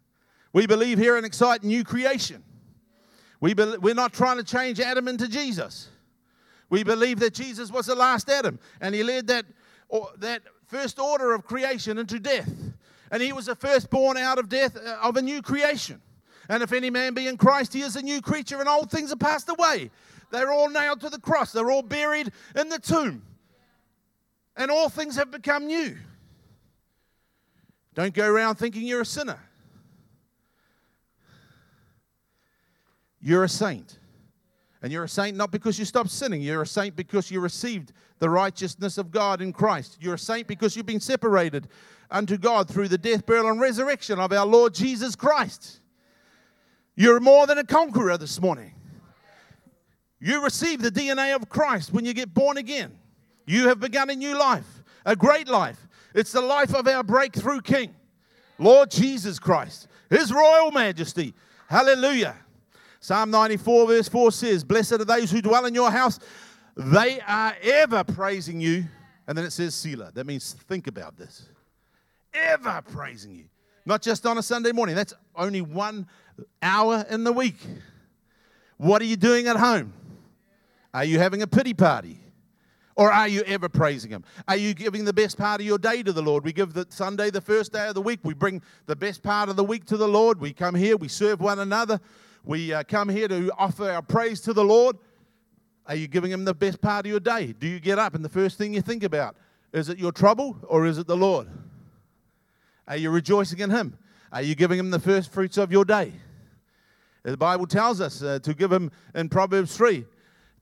We 0.53 0.65
believe 0.65 0.97
here 0.97 1.17
in 1.17 1.25
excite 1.25 1.63
new 1.63 1.83
creation. 1.83 2.43
We 3.41 3.53
be, 3.53 3.77
we're 3.77 3.93
not 3.93 4.13
trying 4.13 4.37
to 4.37 4.43
change 4.43 4.79
Adam 4.79 5.07
into 5.07 5.27
Jesus. 5.27 5.89
We 6.69 6.83
believe 6.83 7.19
that 7.19 7.33
Jesus 7.33 7.71
was 7.71 7.85
the 7.87 7.95
last 7.95 8.29
Adam 8.29 8.59
and 8.81 8.93
he 8.93 9.03
led 9.03 9.27
that, 9.27 9.45
or, 9.87 10.09
that 10.17 10.41
first 10.67 10.99
order 10.99 11.33
of 11.33 11.45
creation 11.45 11.97
into 11.97 12.19
death. 12.19 12.51
And 13.11 13.21
he 13.21 13.33
was 13.33 13.47
the 13.47 13.55
firstborn 13.55 14.17
out 14.17 14.37
of 14.37 14.49
death 14.49 14.77
uh, 14.77 14.97
of 15.01 15.17
a 15.17 15.21
new 15.21 15.41
creation. 15.41 16.01
And 16.47 16.63
if 16.63 16.73
any 16.73 16.89
man 16.89 17.13
be 17.13 17.27
in 17.27 17.37
Christ, 17.37 17.73
he 17.73 17.81
is 17.81 17.95
a 17.95 18.01
new 18.01 18.21
creature, 18.21 18.59
and 18.59 18.67
old 18.67 18.89
things 18.89 19.11
are 19.11 19.17
passed 19.17 19.49
away. 19.49 19.91
They're 20.31 20.51
all 20.51 20.69
nailed 20.69 21.01
to 21.01 21.09
the 21.09 21.19
cross, 21.19 21.51
they're 21.51 21.71
all 21.71 21.83
buried 21.83 22.31
in 22.55 22.69
the 22.69 22.79
tomb. 22.79 23.23
And 24.55 24.69
all 24.69 24.89
things 24.89 25.15
have 25.15 25.31
become 25.31 25.67
new. 25.67 25.95
Don't 27.93 28.13
go 28.13 28.27
around 28.27 28.55
thinking 28.55 28.85
you're 28.85 29.01
a 29.01 29.05
sinner. 29.05 29.39
You're 33.21 33.43
a 33.43 33.49
saint. 33.49 33.99
And 34.81 34.91
you're 34.91 35.03
a 35.03 35.09
saint 35.09 35.35
not 35.35 35.51
because 35.51 35.77
you 35.77 35.85
stopped 35.85 36.09
sinning. 36.09 36.41
You're 36.41 36.61
a 36.61 36.67
saint 36.67 36.95
because 36.95 37.29
you 37.29 37.41
received 37.41 37.91
the 38.19 38.29
righteousness 38.29 38.97
of 38.97 39.11
God 39.11 39.41
in 39.41 39.51
Christ. 39.51 39.97
You're 39.99 40.13
a 40.13 40.19
saint 40.19 40.47
because 40.47 40.75
you've 40.75 40.85
been 40.85 40.99
separated 40.99 41.67
unto 42.11 42.37
God 42.37 42.69
through 42.69 42.87
the 42.87 42.97
death, 42.97 43.25
burial, 43.25 43.49
and 43.49 43.61
resurrection 43.61 44.19
of 44.19 44.31
our 44.33 44.45
Lord 44.45 44.73
Jesus 44.73 45.15
Christ. 45.15 45.79
You're 46.95 47.19
more 47.19 47.47
than 47.47 47.57
a 47.57 47.63
conqueror 47.63 48.17
this 48.17 48.41
morning. 48.41 48.73
You 50.19 50.43
receive 50.43 50.81
the 50.81 50.91
DNA 50.91 51.35
of 51.35 51.47
Christ 51.47 51.93
when 51.93 52.05
you 52.05 52.13
get 52.13 52.33
born 52.33 52.57
again. 52.57 52.97
You 53.45 53.69
have 53.69 53.79
begun 53.79 54.09
a 54.09 54.15
new 54.15 54.37
life, 54.37 54.83
a 55.05 55.15
great 55.15 55.47
life. 55.47 55.87
It's 56.13 56.31
the 56.31 56.41
life 56.41 56.75
of 56.75 56.87
our 56.87 57.03
breakthrough 57.03 57.61
King, 57.61 57.95
Lord 58.57 58.91
Jesus 58.91 59.39
Christ, 59.39 59.87
His 60.09 60.33
royal 60.33 60.71
majesty. 60.71 61.33
Hallelujah. 61.67 62.35
Psalm 62.99 63.31
94, 63.31 63.87
verse 63.87 64.09
4 64.09 64.31
says, 64.31 64.63
Blessed 64.63 64.93
are 64.93 65.05
those 65.05 65.31
who 65.31 65.41
dwell 65.41 65.65
in 65.65 65.73
your 65.73 65.89
house. 65.89 66.19
They 66.75 67.21
are 67.21 67.55
ever 67.61 68.03
praising 68.03 68.59
you. 68.59 68.85
And 69.27 69.37
then 69.37 69.45
it 69.45 69.51
says, 69.51 69.73
Selah. 69.73 70.11
That 70.13 70.25
means 70.25 70.53
think 70.67 70.87
about 70.87 71.15
this. 71.15 71.47
Ever 72.33 72.81
praising 72.91 73.35
you. 73.35 73.45
Not 73.85 74.01
just 74.01 74.25
on 74.25 74.37
a 74.37 74.43
Sunday 74.43 74.71
morning. 74.71 74.95
That's 74.95 75.13
only 75.35 75.61
one 75.61 76.07
hour 76.61 77.05
in 77.09 77.23
the 77.23 77.31
week. 77.31 77.57
What 78.77 79.01
are 79.01 79.05
you 79.05 79.17
doing 79.17 79.47
at 79.47 79.57
home? 79.57 79.93
Are 80.93 81.03
you 81.03 81.19
having 81.19 81.41
a 81.41 81.47
pity 81.47 81.73
party? 81.73 82.19
Or 82.95 83.11
are 83.11 83.27
you 83.27 83.43
ever 83.43 83.69
praising 83.69 84.11
Him? 84.11 84.25
Are 84.47 84.57
you 84.57 84.73
giving 84.73 85.05
the 85.05 85.13
best 85.13 85.37
part 85.37 85.61
of 85.61 85.65
your 85.65 85.77
day 85.77 86.03
to 86.03 86.11
the 86.11 86.21
Lord? 86.21 86.43
We 86.43 86.51
give 86.51 86.73
the 86.73 86.85
Sunday 86.89 87.29
the 87.29 87.39
first 87.39 87.71
day 87.71 87.87
of 87.87 87.95
the 87.95 88.01
week. 88.01 88.19
We 88.23 88.33
bring 88.33 88.61
the 88.87 88.95
best 88.95 89.23
part 89.23 89.47
of 89.47 89.55
the 89.55 89.63
week 89.63 89.85
to 89.85 89.97
the 89.97 90.07
Lord. 90.07 90.41
We 90.41 90.51
come 90.51 90.75
here, 90.75 90.97
we 90.97 91.07
serve 91.07 91.39
one 91.39 91.59
another. 91.59 92.01
We 92.43 92.73
uh, 92.73 92.83
come 92.83 93.07
here 93.07 93.29
to 93.29 93.51
offer 93.57 93.89
our 93.89 94.01
praise 94.01 94.41
to 94.41 94.53
the 94.53 94.65
Lord. 94.65 94.97
Are 95.85 95.95
you 95.95 96.07
giving 96.07 96.31
Him 96.31 96.43
the 96.43 96.53
best 96.53 96.81
part 96.81 97.05
of 97.05 97.09
your 97.09 97.21
day? 97.21 97.53
Do 97.57 97.67
you 97.67 97.79
get 97.79 97.99
up 97.99 98.15
and 98.15 98.25
the 98.25 98.29
first 98.29 98.57
thing 98.57 98.73
you 98.73 98.81
think 98.81 99.03
about 99.03 99.37
is 99.71 99.87
it 99.87 99.97
your 99.97 100.11
trouble 100.11 100.57
or 100.67 100.85
is 100.85 100.97
it 100.97 101.07
the 101.07 101.15
Lord? 101.15 101.47
Are 102.89 102.97
you 102.97 103.11
rejoicing 103.11 103.59
in 103.59 103.69
Him? 103.69 103.97
Are 104.31 104.41
you 104.41 104.55
giving 104.55 104.79
Him 104.79 104.89
the 104.89 104.99
first 104.99 105.31
fruits 105.31 105.57
of 105.57 105.71
your 105.71 105.85
day? 105.85 106.11
The 107.23 107.37
Bible 107.37 107.67
tells 107.67 108.01
us 108.01 108.23
uh, 108.23 108.39
to 108.39 108.53
give 108.53 108.71
Him 108.71 108.91
in 109.13 109.29
Proverbs 109.29 109.77
3 109.77 110.05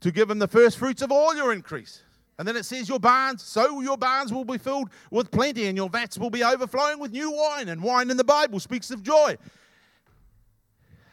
to 0.02 0.12
give 0.12 0.30
Him 0.30 0.38
the 0.38 0.48
first 0.48 0.78
fruits 0.78 1.02
of 1.02 1.12
all 1.12 1.36
your 1.36 1.54
increase. 1.54 2.04
And 2.38 2.48
then 2.48 2.56
it 2.56 2.66
says, 2.66 2.88
Your 2.90 3.00
barns, 3.00 3.42
so 3.42 3.82
your 3.82 3.98
barns 3.98 4.32
will 4.32 4.46
be 4.46 4.58
filled 4.58 4.90
with 5.10 5.32
plenty, 5.32 5.68
and 5.68 5.78
your 5.78 5.90
vats 5.90 6.18
will 6.18 6.30
be 6.30 6.44
overflowing 6.44 7.00
with 7.00 7.12
new 7.12 7.32
wine. 7.32 7.70
And 7.70 7.82
wine 7.82 8.12
in 8.12 8.18
the 8.18 8.24
Bible 8.24 8.60
speaks 8.60 8.92
of 8.92 9.02
joy. 9.02 9.38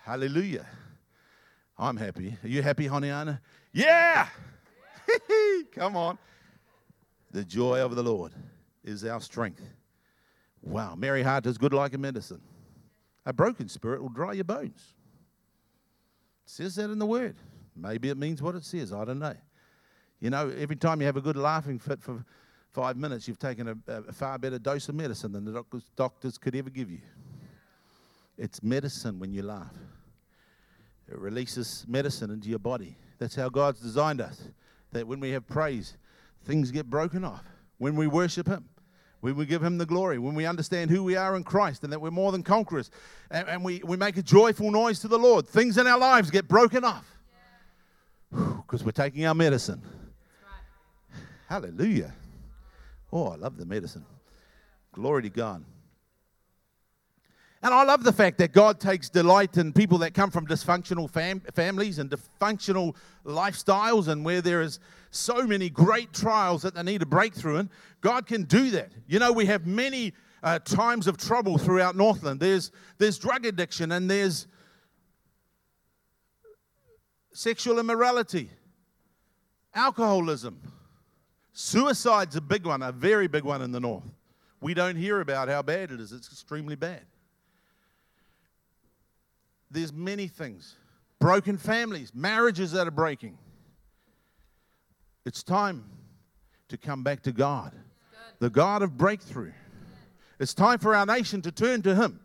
Hallelujah. 0.02 0.66
I'm 1.78 1.96
happy. 1.96 2.36
Are 2.42 2.48
you 2.48 2.62
happy, 2.62 2.88
Honiana? 2.88 3.40
Yeah! 3.72 4.28
Come 5.72 5.96
on. 5.96 6.18
The 7.30 7.44
joy 7.44 7.80
of 7.80 7.96
the 7.96 8.02
Lord 8.02 8.32
is 8.84 9.04
our 9.04 9.20
strength. 9.20 9.62
Wow, 10.64 10.94
merry 10.94 11.22
heart 11.22 11.46
is 11.46 11.58
good 11.58 11.74
like 11.74 11.94
a 11.94 11.98
medicine. 11.98 12.40
A 13.26 13.32
broken 13.32 13.68
spirit 13.68 14.02
will 14.02 14.08
dry 14.08 14.32
your 14.32 14.44
bones. 14.44 14.94
It 16.44 16.50
says 16.50 16.76
that 16.76 16.90
in 16.90 16.98
the 16.98 17.06
word. 17.06 17.36
Maybe 17.76 18.08
it 18.08 18.16
means 18.16 18.40
what 18.40 18.54
it 18.54 18.64
says. 18.64 18.92
I 18.92 19.04
don't 19.04 19.18
know. 19.18 19.36
You 20.20 20.30
know, 20.30 20.50
every 20.56 20.76
time 20.76 21.00
you 21.00 21.06
have 21.06 21.16
a 21.16 21.20
good 21.20 21.36
laughing 21.36 21.78
fit 21.78 22.02
for 22.02 22.24
five 22.70 22.96
minutes, 22.96 23.28
you've 23.28 23.38
taken 23.38 23.68
a, 23.68 23.92
a 23.92 24.12
far 24.12 24.38
better 24.38 24.58
dose 24.58 24.88
of 24.88 24.94
medicine 24.94 25.32
than 25.32 25.44
the 25.44 25.52
doctors, 25.52 25.90
doctors 25.96 26.38
could 26.38 26.56
ever 26.56 26.70
give 26.70 26.90
you. 26.90 27.00
It's 28.38 28.62
medicine 28.62 29.18
when 29.18 29.32
you 29.32 29.42
laugh. 29.42 29.74
It 31.08 31.18
releases 31.18 31.84
medicine 31.86 32.30
into 32.30 32.48
your 32.48 32.58
body. 32.58 32.96
That's 33.18 33.34
how 33.34 33.48
God's 33.48 33.80
designed 33.80 34.20
us. 34.20 34.48
That 34.92 35.06
when 35.06 35.20
we 35.20 35.30
have 35.30 35.46
praise, 35.46 35.96
things 36.44 36.70
get 36.70 36.88
broken 36.88 37.24
off. 37.24 37.44
When 37.78 37.96
we 37.96 38.06
worship 38.06 38.48
Him, 38.48 38.64
we 39.32 39.46
give 39.46 39.62
Him 39.62 39.78
the 39.78 39.86
glory, 39.86 40.18
when 40.18 40.34
we 40.34 40.46
understand 40.46 40.90
who 40.90 41.02
we 41.02 41.16
are 41.16 41.36
in 41.36 41.44
Christ 41.44 41.84
and 41.84 41.92
that 41.92 42.00
we're 42.00 42.10
more 42.10 42.32
than 42.32 42.42
conquerors, 42.42 42.90
and, 43.30 43.48
and 43.48 43.64
we, 43.64 43.80
we 43.84 43.96
make 43.96 44.16
a 44.16 44.22
joyful 44.22 44.70
noise 44.70 45.00
to 45.00 45.08
the 45.08 45.18
Lord, 45.18 45.46
things 45.46 45.78
in 45.78 45.86
our 45.86 45.98
lives 45.98 46.30
get 46.30 46.48
broken 46.48 46.84
off 46.84 47.06
because 48.30 48.84
we're 48.84 48.92
taking 48.92 49.24
our 49.26 49.34
medicine. 49.34 49.80
Right. 50.42 51.22
Hallelujah. 51.48 52.12
Oh, 53.12 53.28
I 53.28 53.36
love 53.36 53.56
the 53.56 53.66
medicine. 53.66 54.04
Glory 54.92 55.22
to 55.22 55.30
God. 55.30 55.64
And 57.64 57.72
I 57.72 57.82
love 57.82 58.04
the 58.04 58.12
fact 58.12 58.36
that 58.38 58.52
God 58.52 58.78
takes 58.78 59.08
delight 59.08 59.56
in 59.56 59.72
people 59.72 59.96
that 59.98 60.12
come 60.12 60.30
from 60.30 60.46
dysfunctional 60.46 61.10
fam- 61.10 61.40
families 61.54 61.98
and 61.98 62.10
dysfunctional 62.10 62.94
lifestyles 63.24 64.08
and 64.08 64.22
where 64.22 64.42
there 64.42 64.60
is 64.60 64.80
so 65.10 65.46
many 65.46 65.70
great 65.70 66.12
trials 66.12 66.60
that 66.60 66.74
they 66.74 66.82
need 66.82 67.00
a 67.00 67.06
breakthrough 67.06 67.56
in. 67.56 67.70
God 68.02 68.26
can 68.26 68.42
do 68.42 68.70
that. 68.72 68.92
You 69.06 69.18
know, 69.18 69.32
we 69.32 69.46
have 69.46 69.66
many 69.66 70.12
uh, 70.42 70.58
times 70.58 71.06
of 71.06 71.16
trouble 71.16 71.56
throughout 71.56 71.96
Northland. 71.96 72.38
There's, 72.38 72.70
there's 72.98 73.18
drug 73.18 73.46
addiction 73.46 73.92
and 73.92 74.10
there's 74.10 74.46
sexual 77.32 77.78
immorality, 77.78 78.50
alcoholism. 79.74 80.60
Suicide's 81.54 82.36
a 82.36 82.42
big 82.42 82.66
one, 82.66 82.82
a 82.82 82.92
very 82.92 83.26
big 83.26 83.44
one 83.44 83.62
in 83.62 83.72
the 83.72 83.80
north. 83.80 84.04
We 84.60 84.74
don't 84.74 84.96
hear 84.96 85.22
about 85.22 85.48
how 85.48 85.62
bad 85.62 85.92
it 85.92 85.98
is, 85.98 86.12
it's 86.12 86.30
extremely 86.30 86.76
bad. 86.76 87.04
There's 89.74 89.92
many 89.92 90.28
things. 90.28 90.76
Broken 91.18 91.58
families, 91.58 92.12
marriages 92.14 92.72
that 92.72 92.86
are 92.86 92.92
breaking. 92.92 93.36
It's 95.26 95.42
time 95.42 95.84
to 96.68 96.76
come 96.76 97.02
back 97.02 97.22
to 97.22 97.32
God, 97.32 97.72
the 98.38 98.50
God 98.50 98.82
of 98.82 98.96
breakthrough. 98.96 99.52
It's 100.38 100.54
time 100.54 100.78
for 100.78 100.94
our 100.94 101.06
nation 101.06 101.42
to 101.42 101.52
turn 101.52 101.82
to 101.82 101.94
Him. 101.94 102.20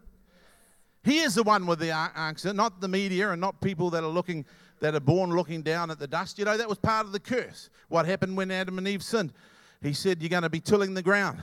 He 1.04 1.20
is 1.20 1.36
the 1.36 1.44
one 1.44 1.66
with 1.66 1.80
the 1.80 1.92
answer, 1.92 2.54
not 2.54 2.82
the 2.82 2.88
media 2.88 3.32
and 3.32 3.42
not 3.42 3.62
people 3.62 3.90
that 3.92 4.04
are 4.04 4.10
looking 4.10 4.46
that 4.80 4.96
are 4.96 5.00
born 5.00 5.32
looking 5.32 5.62
down 5.62 5.92
at 5.92 6.00
the 6.00 6.08
dust. 6.08 6.40
You 6.40 6.46
know, 6.46 6.56
that 6.56 6.70
was 6.70 6.78
part 6.78 7.06
of 7.06 7.12
the 7.12 7.20
curse. 7.20 7.70
What 7.90 8.06
happened 8.06 8.38
when 8.38 8.52
Adam 8.52 8.78
and 8.78 8.88
Eve 8.88 9.04
sinned? 9.04 9.34
He 9.82 9.94
said, 9.94 10.22
You're 10.22 10.30
going 10.30 10.44
to 10.44 10.50
be 10.50 10.60
tilling 10.60 10.94
the 10.94 11.02
ground. 11.02 11.40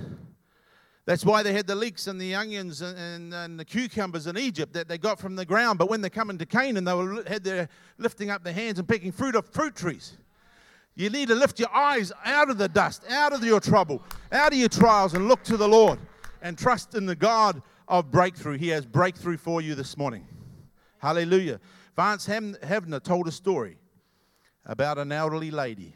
That's 1.06 1.24
why 1.24 1.44
they 1.44 1.52
had 1.52 1.68
the 1.68 1.74
leeks 1.76 2.08
and 2.08 2.20
the 2.20 2.34
onions 2.34 2.82
and, 2.82 2.98
and, 2.98 3.32
and, 3.32 3.60
the 3.60 3.64
cucumbers 3.64 4.26
in 4.26 4.36
Egypt 4.36 4.72
that 4.72 4.88
they 4.88 4.98
got 4.98 5.20
from 5.20 5.36
the 5.36 5.46
ground. 5.46 5.78
But 5.78 5.88
when 5.88 6.00
they 6.00 6.10
come 6.10 6.30
into 6.30 6.44
Canaan, 6.44 6.82
they 6.82 6.94
were, 6.94 7.22
had 7.28 7.44
their 7.44 7.68
lifting 7.96 8.28
up 8.28 8.42
their 8.42 8.52
hands 8.52 8.80
and 8.80 8.88
picking 8.88 9.12
fruit 9.12 9.36
off 9.36 9.46
fruit 9.46 9.76
trees. 9.76 10.18
You 10.96 11.08
need 11.08 11.28
to 11.28 11.36
lift 11.36 11.60
your 11.60 11.72
eyes 11.72 12.10
out 12.24 12.50
of 12.50 12.58
the 12.58 12.68
dust, 12.68 13.04
out 13.08 13.32
of 13.32 13.44
your 13.44 13.60
trouble, 13.60 14.02
out 14.32 14.52
of 14.52 14.58
your 14.58 14.68
trials, 14.68 15.14
and 15.14 15.28
look 15.28 15.44
to 15.44 15.56
the 15.56 15.68
Lord 15.68 16.00
and 16.42 16.58
trust 16.58 16.96
in 16.96 17.06
the 17.06 17.14
God 17.14 17.62
of 17.86 18.10
breakthrough. 18.10 18.58
He 18.58 18.68
has 18.68 18.84
breakthrough 18.84 19.36
for 19.36 19.60
you 19.60 19.76
this 19.76 19.96
morning. 19.96 20.26
Hallelujah. 20.98 21.60
Vance 21.94 22.26
Havner 22.26 23.02
told 23.02 23.28
a 23.28 23.32
story 23.32 23.76
about 24.64 24.98
an 24.98 25.12
elderly 25.12 25.52
lady 25.52 25.94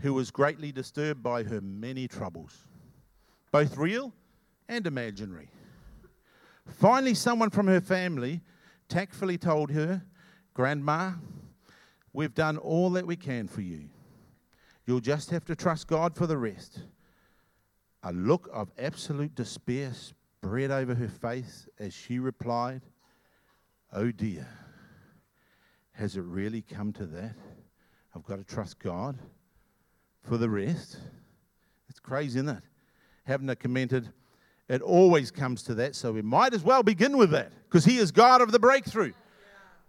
who 0.00 0.14
was 0.14 0.30
greatly 0.30 0.70
disturbed 0.70 1.24
by 1.24 1.42
her 1.42 1.60
many 1.60 2.06
troubles, 2.06 2.56
both 3.50 3.76
real 3.76 4.12
and 4.68 4.86
imaginary. 4.86 5.50
Finally, 6.66 7.14
someone 7.14 7.50
from 7.50 7.66
her 7.66 7.80
family 7.80 8.42
tactfully 8.88 9.38
told 9.38 9.70
her, 9.70 10.02
Grandma, 10.54 11.12
we've 12.12 12.34
done 12.34 12.56
all 12.56 12.90
that 12.90 13.06
we 13.06 13.16
can 13.16 13.48
for 13.48 13.62
you. 13.62 13.88
You'll 14.86 15.00
just 15.00 15.30
have 15.30 15.44
to 15.46 15.56
trust 15.56 15.86
God 15.86 16.14
for 16.14 16.26
the 16.26 16.38
rest. 16.38 16.80
A 18.02 18.12
look 18.12 18.48
of 18.52 18.70
absolute 18.78 19.34
despair 19.34 19.92
spread 19.92 20.70
over 20.70 20.94
her 20.94 21.08
face 21.08 21.68
as 21.78 21.92
she 21.92 22.18
replied, 22.18 22.82
Oh 23.92 24.10
dear. 24.10 24.46
Has 25.92 26.16
it 26.16 26.22
really 26.22 26.62
come 26.62 26.92
to 26.92 27.06
that? 27.06 27.34
I've 28.14 28.24
got 28.24 28.36
to 28.36 28.44
trust 28.44 28.78
God 28.78 29.18
for 30.22 30.36
the 30.36 30.48
rest. 30.48 30.98
It's 31.88 31.98
crazy, 31.98 32.38
isn't 32.38 32.48
it? 32.48 32.62
Havner 33.28 33.58
commented, 33.58 34.12
it 34.68 34.82
always 34.82 35.30
comes 35.30 35.62
to 35.64 35.74
that, 35.76 35.94
so 35.94 36.12
we 36.12 36.22
might 36.22 36.52
as 36.52 36.62
well 36.62 36.82
begin 36.82 37.16
with 37.16 37.30
that 37.30 37.52
because 37.64 37.84
He 37.84 37.98
is 37.98 38.10
God 38.10 38.40
of 38.40 38.52
the 38.52 38.58
breakthrough. 38.58 39.12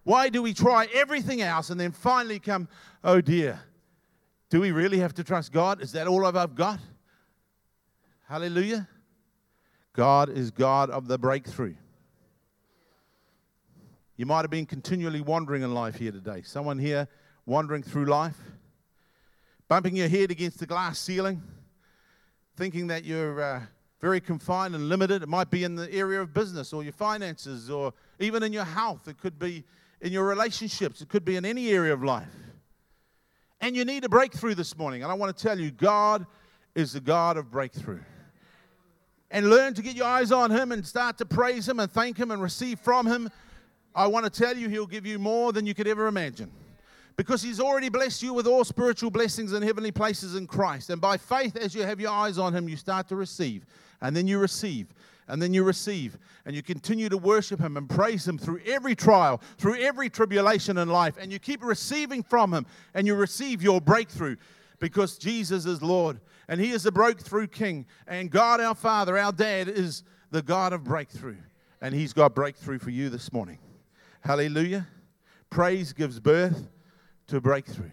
Why 0.03 0.29
do 0.29 0.41
we 0.41 0.53
try 0.53 0.87
everything 0.93 1.41
else 1.41 1.69
and 1.69 1.79
then 1.79 1.91
finally 1.91 2.39
come, 2.39 2.67
oh 3.03 3.21
dear, 3.21 3.59
do 4.49 4.61
we 4.61 4.71
really 4.71 4.99
have 4.99 5.13
to 5.15 5.23
trust 5.23 5.51
God? 5.51 5.81
Is 5.81 5.91
that 5.91 6.07
all 6.07 6.25
I've 6.25 6.55
got? 6.55 6.79
Hallelujah. 8.27 8.87
God 9.93 10.29
is 10.29 10.49
God 10.49 10.89
of 10.89 11.07
the 11.07 11.17
breakthrough. 11.17 11.75
You 14.15 14.25
might 14.25 14.41
have 14.41 14.49
been 14.49 14.65
continually 14.65 15.21
wandering 15.21 15.61
in 15.61 15.73
life 15.73 15.95
here 15.95 16.11
today. 16.11 16.41
Someone 16.43 16.77
here 16.77 17.07
wandering 17.45 17.83
through 17.83 18.05
life, 18.05 18.37
bumping 19.67 19.95
your 19.95 20.07
head 20.07 20.31
against 20.31 20.59
the 20.59 20.65
glass 20.65 20.99
ceiling, 20.99 21.41
thinking 22.55 22.87
that 22.87 23.03
you're 23.05 23.41
uh, 23.41 23.61
very 23.99 24.21
confined 24.21 24.75
and 24.75 24.89
limited. 24.89 25.23
It 25.23 25.29
might 25.29 25.49
be 25.49 25.63
in 25.63 25.75
the 25.75 25.91
area 25.93 26.21
of 26.21 26.33
business 26.33 26.73
or 26.73 26.83
your 26.83 26.93
finances 26.93 27.69
or 27.69 27.93
even 28.19 28.43
in 28.43 28.53
your 28.53 28.63
health. 28.63 29.07
It 29.07 29.17
could 29.17 29.37
be 29.37 29.63
in 30.01 30.13
your 30.13 30.25
relationships. 30.25 31.01
It 31.01 31.09
could 31.09 31.25
be 31.25 31.35
in 31.35 31.45
any 31.45 31.69
area 31.69 31.93
of 31.93 32.03
life. 32.03 32.27
And 33.61 33.75
you 33.75 33.83
need 33.83 34.05
a 34.05 34.09
breakthrough 34.09 34.55
this 34.55 34.77
morning. 34.77 35.03
And 35.03 35.11
I 35.11 35.15
want 35.15 35.35
to 35.35 35.43
tell 35.43 35.59
you, 35.59 35.71
God 35.71 36.25
is 36.75 36.93
the 36.93 37.01
God 37.01 37.35
of 37.35 37.51
breakthrough. 37.51 38.01
And 39.31 39.49
learn 39.49 39.73
to 39.73 39.81
get 39.81 39.95
your 39.95 40.07
eyes 40.07 40.31
on 40.31 40.49
Him 40.49 40.71
and 40.71 40.85
start 40.87 41.17
to 41.17 41.25
praise 41.25 41.67
Him 41.67 41.79
and 41.79 41.91
thank 41.91 42.17
Him 42.17 42.31
and 42.31 42.41
receive 42.41 42.79
from 42.79 43.05
Him 43.05 43.29
I 43.95 44.07
want 44.07 44.25
to 44.25 44.29
tell 44.29 44.55
you, 44.55 44.69
He'll 44.69 44.87
give 44.87 45.05
you 45.05 45.19
more 45.19 45.51
than 45.51 45.65
you 45.65 45.73
could 45.73 45.87
ever 45.87 46.07
imagine. 46.07 46.51
Because 47.15 47.41
He's 47.41 47.59
already 47.59 47.89
blessed 47.89 48.23
you 48.23 48.33
with 48.33 48.47
all 48.47 48.63
spiritual 48.63 49.09
blessings 49.09 49.53
in 49.53 49.61
heavenly 49.61 49.91
places 49.91 50.35
in 50.35 50.47
Christ. 50.47 50.89
And 50.89 51.01
by 51.01 51.17
faith, 51.17 51.57
as 51.57 51.75
you 51.75 51.83
have 51.83 51.99
your 51.99 52.11
eyes 52.11 52.37
on 52.37 52.55
Him, 52.55 52.69
you 52.69 52.77
start 52.77 53.07
to 53.09 53.15
receive. 53.15 53.65
And 54.01 54.15
then 54.15 54.27
you 54.27 54.39
receive. 54.39 54.93
And 55.27 55.41
then 55.41 55.53
you 55.53 55.63
receive. 55.63 56.17
And 56.45 56.55
you 56.55 56.63
continue 56.63 57.09
to 57.09 57.17
worship 57.17 57.59
Him 57.59 57.77
and 57.77 57.89
praise 57.89 58.27
Him 58.27 58.37
through 58.37 58.61
every 58.65 58.95
trial, 58.95 59.41
through 59.57 59.75
every 59.75 60.09
tribulation 60.09 60.77
in 60.77 60.89
life. 60.89 61.15
And 61.19 61.31
you 61.31 61.39
keep 61.39 61.63
receiving 61.63 62.23
from 62.23 62.53
Him. 62.53 62.65
And 62.93 63.05
you 63.05 63.15
receive 63.15 63.61
your 63.61 63.81
breakthrough 63.81 64.37
because 64.79 65.17
Jesus 65.17 65.65
is 65.65 65.81
Lord. 65.81 66.19
And 66.47 66.59
He 66.59 66.71
is 66.71 66.83
the 66.83 66.91
breakthrough 66.91 67.47
King. 67.47 67.85
And 68.07 68.31
God, 68.31 68.59
our 68.59 68.75
Father, 68.75 69.17
our 69.17 69.31
Dad, 69.31 69.67
is 69.67 70.03
the 70.31 70.41
God 70.41 70.73
of 70.73 70.83
breakthrough. 70.83 71.37
And 71.81 71.93
He's 71.93 72.13
got 72.13 72.33
breakthrough 72.33 72.79
for 72.79 72.89
you 72.89 73.09
this 73.09 73.31
morning. 73.31 73.59
Hallelujah. 74.21 74.87
Praise 75.49 75.93
gives 75.93 76.19
birth 76.19 76.67
to 77.27 77.39
breakthrough. 77.39 77.91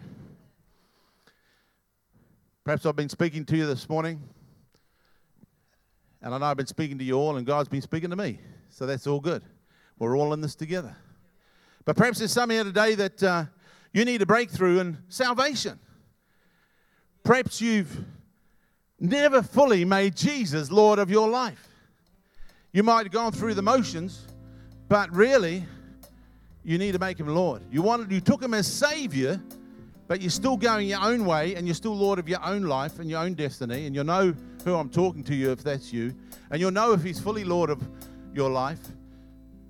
Perhaps 2.65 2.85
I've 2.85 2.97
been 2.97 3.09
speaking 3.09 3.45
to 3.45 3.57
you 3.57 3.67
this 3.67 3.89
morning, 3.89 4.21
and 6.27 6.35
I 6.35 6.39
know 6.39 6.47
I've 6.47 6.57
been 6.57 6.67
speaking 6.67 6.99
to 6.99 7.05
you 7.05 7.15
all, 7.15 7.37
and 7.37 7.47
God's 7.47 7.69
been 7.69 7.81
speaking 7.81 8.11
to 8.11 8.17
me. 8.17 8.41
So 8.69 8.85
that's 8.85 9.07
all 9.07 9.21
good. 9.21 9.45
We're 9.97 10.17
all 10.19 10.33
in 10.33 10.41
this 10.41 10.57
together. 10.57 10.97
But 11.85 11.97
perhaps 11.97 12.19
there's 12.19 12.33
some 12.33 12.51
here 12.51 12.65
today 12.65 12.97
that 12.97 13.23
uh, 13.23 13.45
you 13.93 14.05
need 14.05 14.21
a 14.23 14.27
breakthrough 14.27 14.81
in 14.81 14.99
salvation. 15.09 15.79
Perhaps 17.23 17.61
you've 17.61 17.97
never 18.99 19.41
fully 19.41 19.85
made 19.85 20.17
Jesus 20.17 20.73
Lord 20.73 20.99
of 20.99 21.13
your 21.13 21.29
life. 21.29 21.69
You 22.73 22.83
might 22.83 23.05
have 23.05 23.13
gone 23.13 23.31
through 23.31 23.55
the 23.55 23.63
motions, 23.63 24.27
but 24.89 25.15
really, 25.15 25.65
you 26.65 26.77
need 26.77 26.91
to 26.95 26.99
make 26.99 27.21
him 27.21 27.29
Lord. 27.29 27.63
You 27.71 27.83
wanted, 27.83 28.11
you 28.11 28.21
took 28.21 28.43
him 28.43 28.53
as 28.53 28.67
Savior, 28.67 29.41
but 30.09 30.21
you're 30.21 30.31
still 30.31 30.57
going 30.57 30.89
your 30.89 31.03
own 31.03 31.25
way 31.25 31.55
and 31.55 31.69
you're 31.69 31.75
still 31.77 31.95
Lord 31.95 32.19
of 32.19 32.29
your 32.29 32.45
own 32.45 32.65
life 32.65 32.99
and 32.99 33.09
your 33.09 33.21
own 33.21 33.35
destiny. 33.35 33.87
And 33.87 33.95
you'll 33.95 34.05
know 34.05 34.35
who 34.67 34.75
I'm 34.75 34.91
talking 34.91 35.23
to 35.23 35.35
you 35.35 35.53
if 35.53 35.63
that's 35.63 35.93
you. 35.93 36.13
And 36.51 36.61
you'll 36.61 36.73
know 36.73 36.93
if 36.93 37.03
he's 37.05 37.21
fully 37.21 37.45
Lord 37.45 37.71
of 37.71 37.81
your 38.35 38.51
life. 38.51 38.81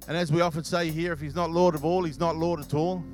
And 0.08 0.16
as 0.16 0.32
we 0.32 0.40
often 0.40 0.64
say 0.64 0.90
here, 0.90 1.12
if 1.12 1.20
he's 1.20 1.34
not 1.34 1.50
Lord 1.50 1.74
of 1.74 1.84
all, 1.84 2.04
he's 2.04 2.18
not 2.18 2.34
Lord 2.34 2.60
at 2.60 2.72
all. 2.72 3.04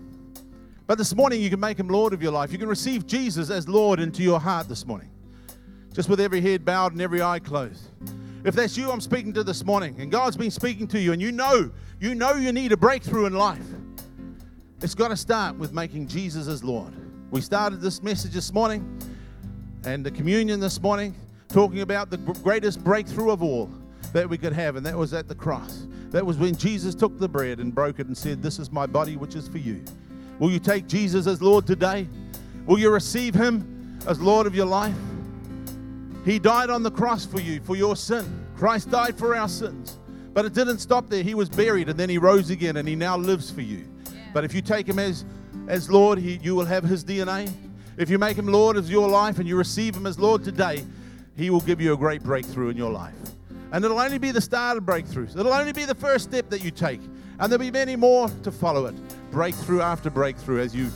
But 0.87 0.97
this 0.97 1.13
morning, 1.13 1.41
you 1.41 1.51
can 1.51 1.59
make 1.59 1.79
him 1.79 1.89
Lord 1.89 2.13
of 2.13 2.23
your 2.23 2.31
life. 2.31 2.53
You 2.53 2.59
can 2.59 2.69
receive 2.69 3.05
Jesus 3.05 3.51
as 3.51 3.69
Lord 3.69 3.99
into 3.99 4.23
your 4.23 4.39
heart 4.39 4.69
this 4.69 4.87
morning, 4.87 5.11
just 5.93 6.09
with 6.09 6.21
every 6.21 6.41
head 6.41 6.65
bowed 6.65 6.93
and 6.93 7.01
every 7.01 7.21
eye 7.21 7.41
closed. 7.41 7.89
If 8.45 8.55
that's 8.55 8.77
you, 8.77 8.89
I'm 8.89 9.01
speaking 9.01 9.33
to 9.33 9.43
this 9.43 9.65
morning, 9.65 9.97
and 10.01 10.11
God's 10.11 10.37
been 10.37 10.53
speaking 10.53 10.87
to 10.89 11.01
you, 11.01 11.13
and 11.13 11.21
you 11.21 11.33
know, 11.33 11.69
you 11.99 12.15
know 12.15 12.35
you 12.35 12.53
need 12.53 12.71
a 12.71 12.77
breakthrough 12.77 13.27
in 13.27 13.33
life. 13.33 13.67
It's 14.83 14.95
got 14.95 15.09
to 15.09 15.17
start 15.17 15.57
with 15.57 15.73
making 15.73 16.07
Jesus 16.07 16.47
as 16.47 16.63
Lord. 16.63 16.93
We 17.33 17.41
started 17.41 17.81
this 17.81 18.05
message 18.05 18.33
this 18.35 18.53
morning 18.53 19.01
and 19.85 20.07
the 20.07 20.13
communion 20.13 20.61
this 20.61 20.81
morning 20.81 21.17
talking 21.53 21.81
about 21.81 22.11
the 22.11 22.17
greatest 22.17 22.83
breakthrough 22.83 23.31
of 23.31 23.43
all 23.43 23.71
that 24.13 24.29
we 24.29 24.39
could 24.39 24.53
have, 24.53 24.77
and 24.77 24.85
that 24.87 24.97
was 24.97 25.13
at 25.13 25.29
the 25.29 25.35
cross. 25.35 25.87
That 26.11 26.25
was 26.25 26.37
when 26.37 26.57
Jesus 26.57 26.95
took 26.95 27.19
the 27.19 27.29
bread 27.29 27.59
and 27.59 27.75
broke 27.75 27.99
it 27.99 28.07
and 28.07 28.17
said, 28.17 28.43
This 28.43 28.59
is 28.59 28.71
my 28.73 28.87
body, 28.87 29.17
which 29.17 29.35
is 29.35 29.49
for 29.49 29.59
you. 29.59 29.85
Will 30.39 30.51
you 30.51 30.59
take 30.59 30.87
Jesus 30.87 31.27
as 31.27 31.41
Lord 31.41 31.67
today? 31.67 32.09
Will 32.67 32.79
you 32.79 32.91
receive 32.91 33.35
him 33.35 33.99
as 34.07 34.21
Lord 34.21 34.47
of 34.47 34.55
your 34.55 34.67
life? 34.67 34.95
He 36.25 36.39
died 36.39 36.71
on 36.71 36.83
the 36.83 36.91
cross 36.91 37.27
for 37.27 37.41
you, 37.41 37.61
for 37.61 37.77
your 37.77 37.97
sin. 37.97 38.47
Christ 38.57 38.91
died 38.91 39.19
for 39.19 39.35
our 39.35 39.49
sins. 39.49 39.99
But 40.33 40.45
it 40.45 40.55
didn't 40.55 40.79
stop 40.79 41.09
there. 41.11 41.23
He 41.23 41.35
was 41.35 41.49
buried 41.49 41.89
and 41.89 41.99
then 41.99 42.09
he 42.09 42.19
rose 42.19 42.51
again 42.51 42.77
and 42.77 42.89
he 42.89 42.95
now 42.95 43.17
lives 43.17 43.51
for 43.51 43.61
you. 43.61 43.85
Yeah. 44.07 44.13
But 44.33 44.45
if 44.45 44.55
you 44.55 44.63
take 44.63 44.89
him 44.89 44.99
as, 44.99 45.25
as 45.67 45.91
Lord, 45.91 46.19
he, 46.19 46.37
you 46.43 46.55
will 46.55 46.65
have 46.65 46.85
his 46.85 47.05
DNA. 47.05 47.53
If 47.99 48.09
you 48.09 48.19
make 48.19 48.37
him 48.37 48.47
Lord 48.47 48.77
of 48.77 48.89
your 48.91 49.09
life 49.09 49.39
and 49.39 49.49
you 49.49 49.57
receive 49.57 49.95
him 49.95 50.07
as 50.07 50.19
Lord 50.19 50.45
today, 50.45 50.85
he 51.43 51.51
will 51.51 51.61
give 51.61 51.81
you 51.81 51.93
a 51.93 51.97
great 51.97 52.23
breakthrough 52.23 52.69
in 52.69 52.77
your 52.77 52.93
life. 52.93 53.15
And 53.73 53.85
it'll 53.85 53.99
only 53.99 54.19
be 54.19 54.31
the 54.31 54.41
start 54.41 54.77
of 54.77 54.85
breakthroughs. 54.85 55.37
It'll 55.37 55.53
only 55.53 55.73
be 55.73 55.85
the 55.85 55.95
first 55.95 56.29
step 56.29 56.49
that 56.51 56.63
you 56.63 56.71
take. 56.71 57.01
And 57.41 57.51
there'll 57.51 57.59
be 57.59 57.71
many 57.73 57.97
more 57.97 58.29
to 58.45 58.53
follow 58.53 58.87
it. 58.87 58.95
Breakthrough 59.33 59.81
after 59.81 60.09
breakthrough 60.09 60.61
as 60.61 60.73
you 60.73 60.89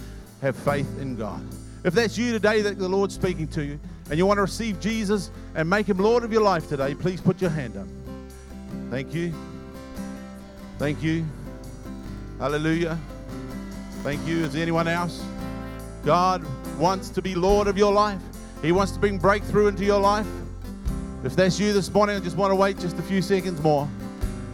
have 0.43 0.55
faith 0.55 1.01
in 1.01 1.17
God. 1.17 1.45
If 1.83 1.95
that's 1.95 2.17
you 2.17 2.31
today 2.31 2.63
that 2.63 2.79
the 2.79 2.89
Lord's 2.89 3.15
speaking 3.15 3.49
to 3.49 3.65
you, 3.65 3.81
and 4.09 4.19
you 4.19 4.25
want 4.25 4.39
to 4.39 4.43
receive 4.43 4.79
Jesus 4.79 5.33
and 5.57 5.69
make 5.69 5.89
him 5.89 5.99
Lord 5.99 6.23
of 6.23 6.33
your 6.33 6.43
life 6.43 6.69
today, 6.69 6.95
please 6.95 7.21
put 7.21 7.41
your 7.41 7.51
hand 7.51 7.77
up. 7.77 7.89
Thank 8.89 9.13
you. 9.13 9.35
Thank 10.79 11.03
you. 11.03 11.25
Hallelujah. 12.39 12.97
Thank 14.05 14.25
you. 14.29 14.45
Is 14.45 14.53
there 14.53 14.63
anyone 14.63 14.87
else? 14.87 15.25
God 16.05 16.45
wants 16.79 17.09
to 17.09 17.23
be 17.23 17.35
Lord 17.35 17.67
of 17.67 17.77
your 17.77 17.93
life. 17.93 18.21
He 18.63 18.73
wants 18.73 18.93
to 18.93 18.99
bring 18.99 19.19
breakthrough 19.19 19.69
into 19.69 19.85
your 19.85 20.01
life. 20.01 20.27
If 21.25 21.37
that's 21.37 21.59
you 21.59 21.73
this 21.73 21.93
morning, 21.93 22.17
I 22.17 22.21
just 22.21 22.37
want 22.37 22.51
to 22.51 22.55
wait 22.55 22.79
just 22.79 22.99
a 22.99 23.03
few 23.03 23.21
seconds 23.23 23.61
more. 23.61 23.89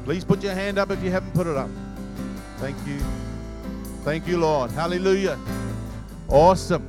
Please 0.05 0.25
put 0.25 0.43
your 0.43 0.55
hand 0.55 0.79
up 0.79 0.91
if 0.91 1.03
you 1.03 1.11
haven't 1.11 1.33
put 1.33 1.47
it 1.47 1.57
up. 1.57 1.71
Thank 2.59 2.77
you. 2.87 2.99
Thank 4.05 4.27
you, 4.27 4.39
Lord. 4.39 4.71
Hallelujah. 4.71 5.39
Awesome. 6.29 6.89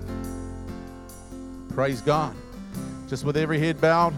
Praise 1.74 2.02
God. 2.02 2.36
Just 3.08 3.24
with 3.26 3.38
every 3.38 3.60
head 3.60 3.80
bowed, 3.80 4.14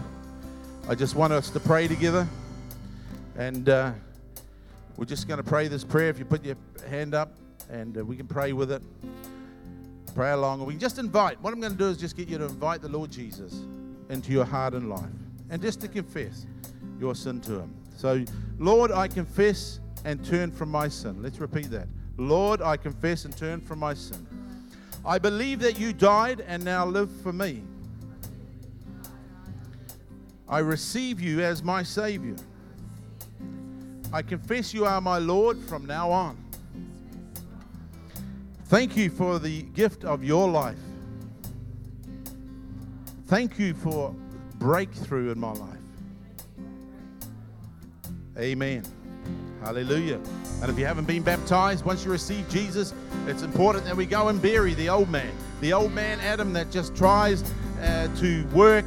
I 0.88 0.94
just 0.94 1.14
want 1.14 1.32
us 1.32 1.50
to 1.50 1.60
pray 1.60 1.88
together. 1.88 2.26
And 3.36 3.68
uh, 3.68 3.92
we're 4.96 5.04
just 5.04 5.28
going 5.28 5.38
to 5.38 5.44
pray 5.44 5.68
this 5.68 5.84
prayer. 5.84 6.08
If 6.08 6.18
you 6.18 6.24
put 6.24 6.44
your 6.44 6.56
hand 6.88 7.14
up, 7.14 7.32
and 7.70 7.98
uh, 7.98 8.04
we 8.04 8.16
can 8.16 8.26
pray 8.26 8.52
with 8.52 8.70
it, 8.70 8.82
pray 10.16 10.30
along. 10.30 10.62
or 10.62 10.66
we 10.66 10.72
can 10.72 10.80
just 10.80 10.98
invite. 10.98 11.38
What 11.42 11.52
I'm 11.52 11.60
going 11.60 11.72
to 11.72 11.78
do 11.78 11.88
is 11.88 11.98
just 11.98 12.16
get 12.16 12.26
you 12.26 12.38
to 12.38 12.44
invite 12.46 12.80
the 12.80 12.88
Lord 12.88 13.10
Jesus 13.10 13.60
into 14.08 14.32
your 14.32 14.46
heart 14.46 14.72
and 14.72 14.88
life, 14.88 15.04
and 15.50 15.60
just 15.60 15.78
to 15.82 15.88
confess 15.88 16.46
your 16.98 17.14
sin 17.14 17.38
to 17.42 17.60
Him. 17.60 17.74
So, 17.96 18.24
Lord, 18.58 18.92
I 18.92 19.08
confess 19.08 19.78
and 20.06 20.24
turn 20.24 20.50
from 20.50 20.70
my 20.70 20.88
sin. 20.88 21.22
Let's 21.22 21.38
repeat 21.38 21.70
that. 21.70 21.86
Lord, 22.16 22.62
I 22.62 22.78
confess 22.78 23.26
and 23.26 23.36
turn 23.36 23.60
from 23.60 23.78
my 23.78 23.92
sin. 23.92 24.26
I 25.04 25.18
believe 25.18 25.60
that 25.60 25.78
you 25.78 25.92
died 25.92 26.42
and 26.48 26.64
now 26.64 26.86
live 26.86 27.10
for 27.20 27.32
me. 27.32 27.62
I 30.48 30.60
receive 30.60 31.20
you 31.20 31.42
as 31.42 31.62
my 31.62 31.82
Savior. 31.82 32.36
I 34.14 34.22
confess 34.22 34.72
you 34.72 34.86
are 34.86 35.00
my 35.02 35.18
Lord 35.18 35.58
from 35.58 35.84
now 35.84 36.10
on. 36.10 36.45
Thank 38.68 38.96
you 38.96 39.10
for 39.10 39.38
the 39.38 39.62
gift 39.62 40.04
of 40.04 40.24
your 40.24 40.48
life. 40.48 40.78
Thank 43.26 43.60
you 43.60 43.74
for 43.74 44.12
breakthrough 44.54 45.30
in 45.30 45.38
my 45.38 45.52
life. 45.52 45.78
Amen. 48.36 48.82
Hallelujah. 49.62 50.20
And 50.60 50.68
if 50.68 50.76
you 50.76 50.84
haven't 50.84 51.04
been 51.04 51.22
baptized, 51.22 51.84
once 51.84 52.04
you 52.04 52.10
receive 52.10 52.48
Jesus, 52.48 52.92
it's 53.28 53.42
important 53.42 53.84
that 53.84 53.96
we 53.96 54.04
go 54.04 54.28
and 54.28 54.42
bury 54.42 54.74
the 54.74 54.88
old 54.88 55.10
man. 55.10 55.32
The 55.60 55.72
old 55.72 55.92
man, 55.92 56.18
Adam, 56.18 56.52
that 56.54 56.72
just 56.72 56.96
tries 56.96 57.44
uh, 57.80 58.08
to 58.16 58.44
work 58.48 58.84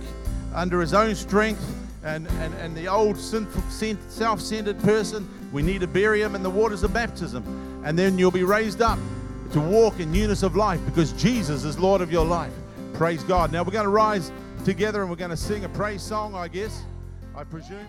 under 0.53 0.81
his 0.81 0.93
own 0.93 1.15
strength 1.15 1.63
and, 2.03 2.27
and, 2.27 2.53
and 2.55 2.75
the 2.75 2.89
old 2.89 3.17
sinful, 3.17 3.61
self 4.09 4.41
centered 4.41 4.79
person, 4.81 5.27
we 5.53 5.61
need 5.61 5.79
to 5.79 5.87
bury 5.87 6.21
him 6.21 6.35
in 6.35 6.43
the 6.43 6.49
waters 6.49 6.83
of 6.83 6.93
baptism. 6.93 7.43
And 7.85 7.97
then 7.97 8.17
you'll 8.17 8.29
be 8.29 8.43
raised 8.43 8.81
up 8.81 8.99
to 9.51 9.59
walk 9.59 9.99
in 9.99 10.11
newness 10.11 10.43
of 10.43 10.55
life 10.55 10.79
because 10.85 11.11
Jesus 11.13 11.63
is 11.63 11.79
Lord 11.79 12.01
of 12.01 12.11
your 12.11 12.25
life. 12.25 12.53
Praise 12.93 13.23
God. 13.23 13.51
Now 13.51 13.63
we're 13.63 13.71
going 13.71 13.85
to 13.85 13.89
rise 13.89 14.31
together 14.65 15.01
and 15.01 15.09
we're 15.09 15.15
going 15.15 15.31
to 15.31 15.37
sing 15.37 15.65
a 15.65 15.69
praise 15.69 16.01
song, 16.01 16.35
I 16.35 16.47
guess, 16.47 16.83
I 17.35 17.43
presume. 17.43 17.87